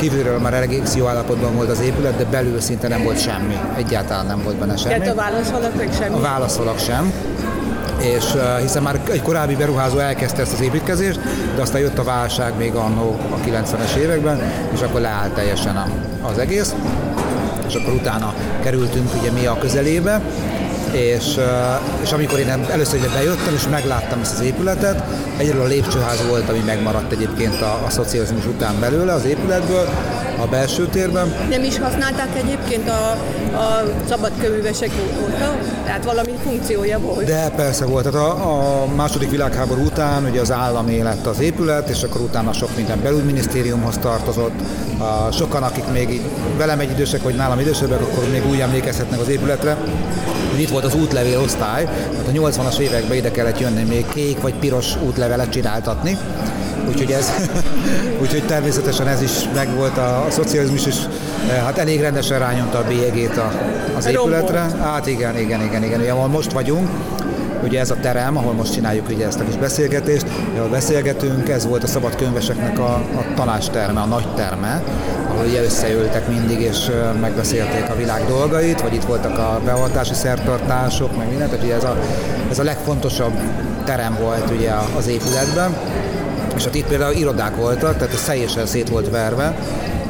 [0.00, 3.56] kívülről már egész jó állapotban volt az épület, de belül szinte nem volt semmi.
[3.76, 4.94] Egyáltalán nem volt benne semmi.
[4.94, 6.16] Tehát a válaszolak meg semmi?
[6.16, 7.12] A válaszolak sem
[8.00, 8.24] és
[8.60, 11.20] hiszen már egy korábbi beruházó elkezdte ezt az építkezést,
[11.54, 14.40] de aztán jött a válság még annó a 90-es években,
[14.74, 15.84] és akkor leállt teljesen
[16.22, 16.74] az egész,
[17.68, 20.20] és akkor utána kerültünk ugye mi a közelébe,
[20.92, 21.38] és,
[22.02, 25.02] és amikor én először ide bejöttem, és megláttam ezt az épületet,
[25.36, 29.88] egyről a lépcsőház volt, ami megmaradt egyébként a, a szocializmus után belőle az épületből,
[30.40, 31.34] a belső térben.
[31.50, 33.10] Nem is használták egyébként a,
[33.56, 34.90] a szabadkövűvesek
[35.22, 35.56] óta?
[35.84, 37.24] Tehát valami funkciója volt?
[37.24, 38.10] De persze volt.
[38.10, 42.52] Tehát a, a második világháború után ugye az állam lett az épület, és akkor utána
[42.52, 44.60] sok minden belügyminisztériumhoz tartozott.
[44.98, 46.20] A, sokan, akik még
[46.56, 49.76] velem egy idősek, vagy nálam idősebbek, akkor még úgy emlékezhetnek az épületre,
[50.56, 54.54] itt volt az útlevél osztály, tehát a 80-as években ide kellett jönni még kék vagy
[54.54, 56.18] piros útlevelet csináltatni,
[56.88, 57.30] úgyhogy ez,
[58.22, 60.96] úgyhogy természetesen ez is megvolt a, a szocializmus, és
[61.50, 63.52] eh, hát elég rendesen rányomta a bélyegét a,
[63.96, 64.66] az épületre.
[64.80, 66.88] Hát igen, igen, igen, igen, ugye, ahol most vagyunk,
[67.62, 70.26] ugye ez a terem, ahol most csináljuk ugye ezt a kis beszélgetést,
[70.56, 74.82] ahol beszélgetünk, ez volt a szabad könyveseknek a, a tanácsterme, a nagy terme,
[75.28, 80.14] ahol ugye összeültek mindig, és eh, megbeszélték a világ dolgait, vagy itt voltak a beavatási
[80.14, 81.96] szertartások, meg mindent, tehát ugye ez a,
[82.50, 83.32] ez a legfontosabb
[83.84, 85.76] terem volt ugye az épületben.
[86.58, 89.58] És ott itt például irodák voltak, tehát a teljesen szét volt verve.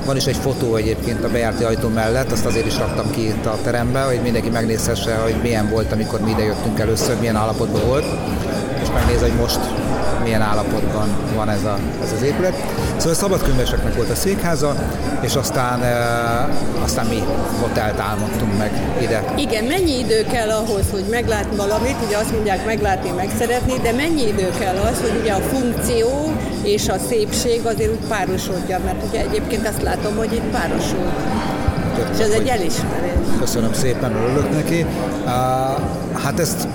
[0.08, 3.46] Van is egy fotó egyébként a bejárti ajtó mellett, azt azért is raktam ki itt
[3.46, 7.86] a terembe, hogy mindenki megnézhesse, hogy milyen volt, amikor mi ide jöttünk először, milyen állapotban
[7.86, 8.04] volt,
[8.82, 9.60] és megnéz, hogy most
[10.22, 12.54] milyen állapotban van ez, a, ez az épület.
[12.96, 14.74] Szóval szabadkönyveseknek volt a székháza,
[15.20, 15.94] és aztán, e,
[16.82, 17.22] aztán mi
[17.60, 18.70] hotelt álmodtunk meg
[19.02, 19.24] ide.
[19.36, 24.26] Igen, mennyi idő kell ahhoz, hogy meglátni valamit, ugye azt mondják meglátni, megszeretni, de mennyi
[24.26, 26.32] idő kell az, hogy ugye a funkció
[26.62, 31.12] és a szépség azért úgy párosodja, mert ugye egyébként azt látom, hogy itt párosul.
[32.12, 33.38] És ez egy elismerés.
[33.40, 34.86] Köszönöm szépen, örülök neki.
[35.24, 35.30] Uh,
[36.22, 36.68] hát ezt,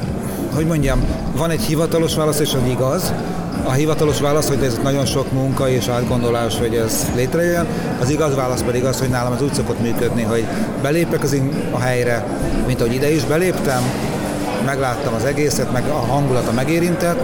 [0.56, 1.04] hogy mondjam,
[1.38, 3.14] van egy hivatalos válasz és egy igaz.
[3.66, 7.68] A hivatalos válasz, hogy ez nagyon sok munka és átgondolás, hogy ez létrejön.
[8.02, 10.46] Az igaz válasz pedig az, hogy nálam ez úgy szokott működni, hogy
[10.82, 12.26] belépek az a helyre,
[12.68, 13.82] mint ahogy ide is beléptem,
[14.66, 17.20] megláttam az egészet, meg a hangulata megérintett,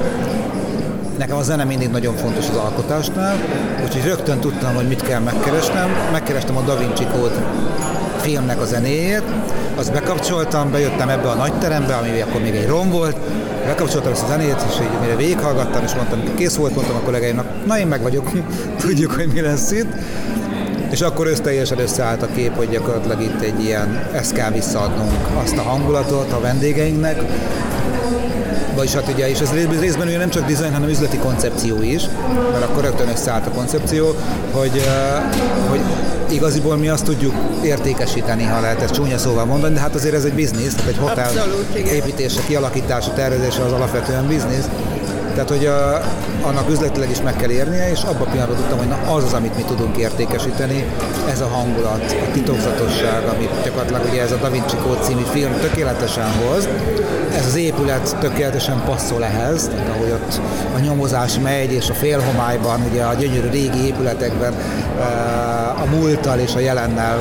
[1.19, 3.35] Nekem a zene mindig nagyon fontos az alkotásnál,
[3.83, 5.89] úgyhogy rögtön tudtam, hogy mit kell megkeresnem.
[6.11, 7.45] Megkerestem a Da Vinci Code
[8.21, 9.23] filmnek a zenéjét,
[9.75, 13.15] azt bekapcsoltam, bejöttem ebbe a nagy terembe, ami akkor még egy rom volt,
[13.65, 17.65] bekapcsoltam ezt a zenét, és így mire végighallgattam, és mondtam, kész volt, mondtam a kollégáimnak,
[17.65, 18.31] na én meg vagyok,
[18.81, 19.93] tudjuk, hogy mi lesz itt.
[20.91, 25.27] És akkor össz teljesen összeállt a kép, hogy gyakorlatilag itt egy ilyen, ezt kell visszaadnunk
[25.43, 27.21] azt a hangulatot a vendégeinknek,
[28.79, 29.49] vagyis hát ugye, és ez
[29.79, 32.03] részben ugye nem csak design, hanem üzleti koncepció is,
[32.51, 34.15] mert akkor rögtön összeállt a koncepció,
[34.51, 34.83] hogy,
[35.69, 35.79] hogy
[36.29, 40.23] igaziból mi azt tudjuk értékesíteni, ha lehet ezt csúnya szóval mondani, de hát azért ez
[40.23, 44.65] egy biznisz, tehát egy hotel Abszolút, építése, kialakítása, tervezése az alapvetően biznisz,
[45.39, 46.01] tehát, hogy a,
[46.47, 49.33] annak üzletileg is meg kell érnie, és abban a pillanatban tudtam, hogy na, az az,
[49.33, 50.85] amit mi tudunk értékesíteni,
[51.29, 55.51] ez a hangulat, a titokzatosság, amit gyakorlatilag ugye ez a Da Vinci Code című film
[55.61, 56.67] tökéletesen hoz.
[57.37, 60.41] Ez az épület tökéletesen passzol ehhez, tehát ahogy ott
[60.75, 64.53] a nyomozás megy, és a félhomályban, ugye a gyönyörű régi épületekben
[65.81, 67.19] a múlttal és a jelennel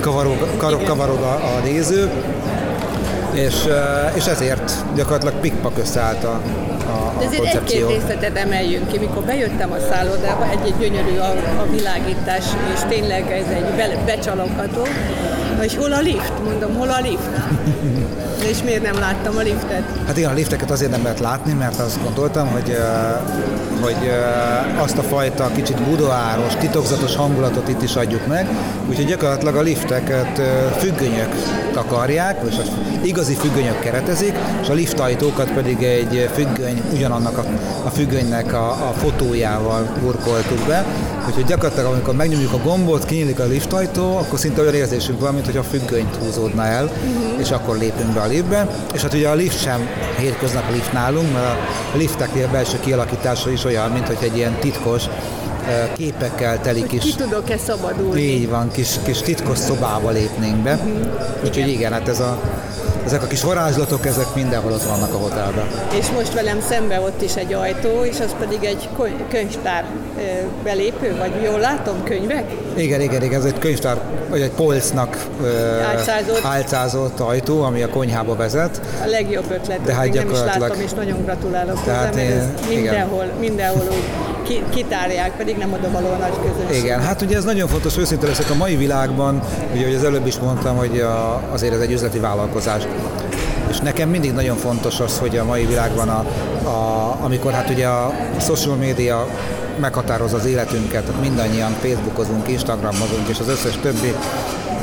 [0.00, 2.10] kavarog, kavarog a, a néző,
[3.32, 3.54] és,
[4.14, 6.40] és ezért gyakorlatilag pikpak összeállt a,
[6.96, 8.98] a, De azért egy-két részletet emeljünk ki.
[8.98, 11.30] Mikor bejöttem a szállodába, egy, egy gyönyörű a,
[11.60, 12.44] a világítás,
[12.74, 14.82] és tényleg ez egy be, becsalogató.
[15.60, 16.32] És hol a lift?
[16.44, 17.30] Mondom, hol a lift?
[18.50, 19.82] És miért nem láttam a liftet?
[20.06, 22.76] Hát igen, a lifteket azért nem lehet látni, mert azt gondoltam, hogy,
[23.80, 24.10] hogy
[24.76, 28.48] azt a fajta kicsit budoáros, titokzatos hangulatot itt is adjuk meg,
[28.88, 30.40] úgyhogy gyakorlatilag a lifteket
[30.78, 31.34] függönyök
[31.72, 32.70] takarják, és az
[33.02, 37.44] igazi függönyök keretezik, és a liftajtókat pedig egy függöny, ugyanannak a,
[37.84, 40.84] a függönynek a, a fotójával burkoltuk be,
[41.26, 45.58] Úgyhogy gyakorlatilag, amikor megnyomjuk a gombot, kinyílik a liftajtó, akkor szinte olyan érzésünk van, mintha
[45.58, 47.40] a függönyt húzódna el, uh-huh.
[47.40, 48.68] és akkor lépünk be a liftbe.
[48.94, 51.58] És hát ugye a lift sem hétköznap lift nálunk, mert
[51.94, 55.04] a liftek belső kialakítása is olyan, mint hogy egy ilyen titkos
[55.96, 57.02] képekkel teli kis...
[57.02, 58.20] Ki tudok-e szabadulni?
[58.20, 60.72] Így van, kis, kis titkos szobába lépnénk be.
[60.72, 61.44] Uh-huh.
[61.44, 61.68] Úgyhogy igen.
[61.68, 62.40] igen, hát ez a
[63.06, 65.66] ezek a kis varázslatok, ezek mindenhol ott vannak a hotelben.
[65.98, 68.88] És most velem szembe ott is egy ajtó, és az pedig egy
[69.28, 69.84] könyvtár
[70.64, 72.50] belépő, vagy jól látom, könyvek?
[72.76, 74.00] Igen, igen, igen, ez egy könyvtár,
[74.30, 75.26] vagy egy polcnak
[75.86, 76.44] álcázott.
[76.44, 78.80] álcázott ajtó, ami a konyhába vezet.
[79.04, 82.70] A legjobb ötlet, de hát nem is láttam, és nagyon gratulálok tehát hozzá, mert ez
[82.70, 83.36] én, mindenhol, igen.
[83.38, 84.25] mindenhol úgy
[84.70, 86.84] kitárják, pedig nem oda való a nagy közönség.
[86.84, 89.42] Igen, hát ugye ez nagyon fontos, őszinte leszek a mai világban,
[89.74, 92.82] ugye, hogy az előbb is mondtam, hogy a, azért ez egy üzleti vállalkozás.
[93.70, 96.24] És nekem mindig nagyon fontos az, hogy a mai világban, a,
[96.68, 99.26] a, amikor hát ugye a social media
[99.80, 104.14] meghatároz az életünket, mindannyian Facebookozunk, Instagramozunk, és az összes többi,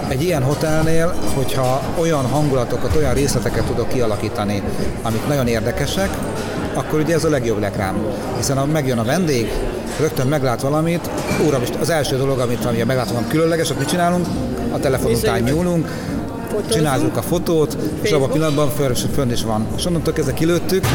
[0.07, 4.63] egy ilyen hotelnél, hogyha olyan hangulatokat, olyan részleteket tudok kialakítani,
[5.01, 6.09] amik nagyon érdekesek,
[6.73, 7.95] akkor ugye ez a legjobb reklám.
[8.37, 9.51] Hiszen ha megjön a vendég,
[9.99, 11.09] rögtön meglát valamit,
[11.47, 14.27] úram, az első dolog, amit ami meglátom, különleges, akkor mit csinálunk?
[14.71, 15.87] A telefon után nyúlunk,
[16.71, 18.03] csináljuk a fotót, Facebook.
[18.03, 18.69] és abban a pillanatban
[19.13, 19.67] fönn is van.
[19.75, 20.85] És onnantól kezdve kilőttük,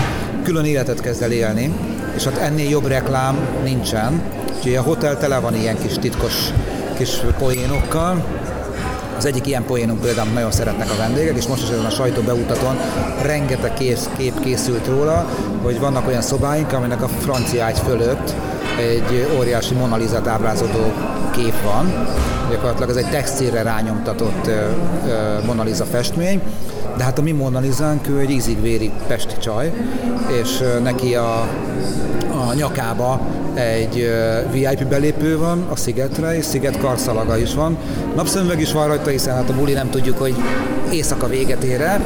[0.43, 1.73] külön életet kezd el élni,
[2.17, 4.23] és hát ennél jobb reklám nincsen.
[4.57, 6.35] Úgyhogy a hotel tele van ilyen kis titkos
[6.97, 8.25] kis poénokkal,
[9.19, 12.23] az egyik ilyen poénunk például nagyon szeretnek a vendégek, és most is ezen a sajtó
[12.23, 12.77] beutaton
[13.23, 15.29] rengeteg kész, kép készült róla,
[15.63, 18.35] hogy vannak olyan szobáink, aminek a francia ágy fölött
[18.79, 20.93] egy óriási monalizát ábrázoló
[21.31, 22.07] kép van.
[22.51, 24.51] Gyakorlatilag ez egy textilre rányomtatott
[25.47, 26.41] Monaliza festmény,
[26.97, 29.73] de hát a mi Monalizánk ő egy ízig-vérig pesti csaj,
[30.43, 31.49] és neki a,
[32.49, 33.21] a nyakába
[33.55, 34.11] egy
[34.53, 37.77] VIP belépő van a szigetre, és sziget karszalaga is van.
[38.15, 40.35] Napszemüveg is van rajta, hiszen hát a buli nem tudjuk, hogy
[40.91, 42.03] éjszaka véget ér el.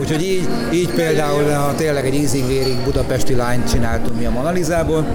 [0.00, 5.06] Úgyhogy így, így például ha tényleg egy ízig-vérig budapesti lányt csináltunk mi a Monalizából,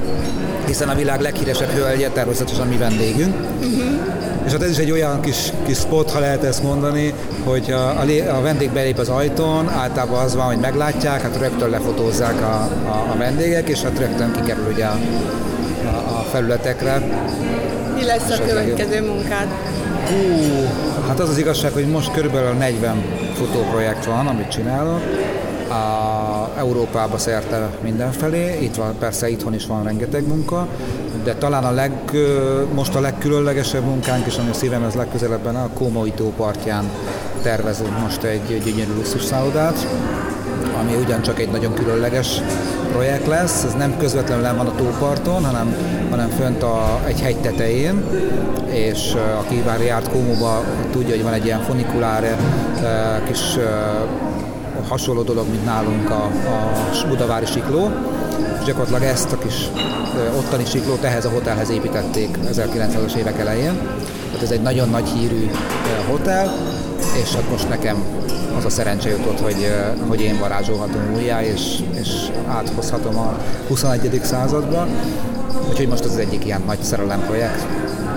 [0.68, 3.36] hiszen a világ leghíresebb hölgye természetesen mi vendégünk.
[3.60, 4.16] Uh-huh.
[4.46, 7.14] És hát ez is egy olyan kis, kis spot, ha lehet ezt mondani,
[7.44, 11.70] hogy a, a, a vendég belép az ajtón, általában az van, hogy meglátják, hát rögtön
[11.70, 14.98] lefotózzák a, a, a vendégek, és hát rögtön kikerül ugye a,
[15.86, 17.02] a, a felületekre.
[17.96, 19.48] Mi lesz a következő munkád?
[20.10, 20.68] Hú,
[21.08, 23.04] hát az az igazság, hogy most körülbelül 40
[23.36, 25.02] futóprojekt van, amit csinálok.
[25.70, 30.68] A Európába szerte mindenfelé, itt van, persze itthon is van rengeteg munka,
[31.24, 31.92] de talán a leg,
[32.74, 36.90] most a legkülönlegesebb munkánk, és ami a szívemhez legközelebben a Kómai tó partján
[37.42, 39.88] tervezünk most egy gyönyörű luxusszállodát,
[40.80, 42.42] ami ugyancsak egy nagyon különleges
[42.92, 43.64] projekt lesz.
[43.64, 45.76] Ez nem közvetlenül nem van a tóparton, hanem,
[46.10, 48.04] hanem fönt a, egy hegy tetején,
[48.70, 52.38] és aki már járt Kómóba, tudja, hogy van egy ilyen funikuláre
[53.28, 53.58] kis
[54.90, 57.92] hasonló dolog, mint nálunk a, a Budavári sikló,
[58.60, 59.70] és gyakorlatilag ezt a kis
[60.38, 63.74] ottani siklót ehhez a hotelhez építették 1900-as évek elején.
[64.26, 65.50] Tehát ez egy nagyon nagy hírű
[66.10, 66.52] hotel,
[67.24, 68.04] és hát most nekem
[68.58, 69.74] az a szerencse jutott, hogy,
[70.08, 72.10] hogy én varázsolhatom újjá, és, és
[72.48, 74.20] áthozhatom a 21.
[74.24, 74.88] századba.
[75.70, 77.66] Úgyhogy most az egyik ilyen nagy szerelem projekt.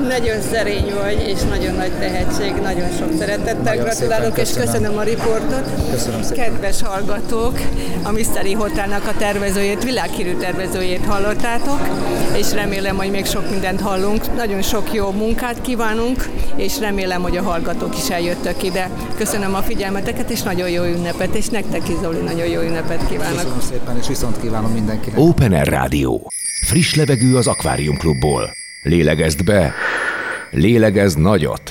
[0.08, 5.02] Nagyon szerény vagy, és nagyon nagy tehetség, nagyon sok szeretettel nagyon gratulálok, és köszönöm a
[5.02, 5.90] riportot.
[5.90, 6.44] Köszönöm szépen.
[6.44, 7.58] Kedves hallgatók,
[8.02, 11.80] a Mystery Hotelnak a tervezőjét, világhírű tervezőjét hallottátok,
[12.36, 14.34] és remélem, hogy még sok mindent hallunk.
[14.36, 18.90] Nagyon sok jó munkát kívánunk, és remélem, hogy a hallgatók is eljöttök ide.
[19.16, 23.36] Köszönöm a figyelmeteket, és nagyon jó ünnepet, és nektek is, Zoli, nagyon jó ünnepet kívánok.
[23.36, 25.18] Köszönöm szépen, és viszont kívánom mindenkinek.
[25.18, 26.32] Open Air Rádió.
[26.60, 28.54] Friss levegő az Akvárium Klubból.
[28.82, 29.74] Lélegezd be,
[30.50, 31.70] lélegezd nagyot.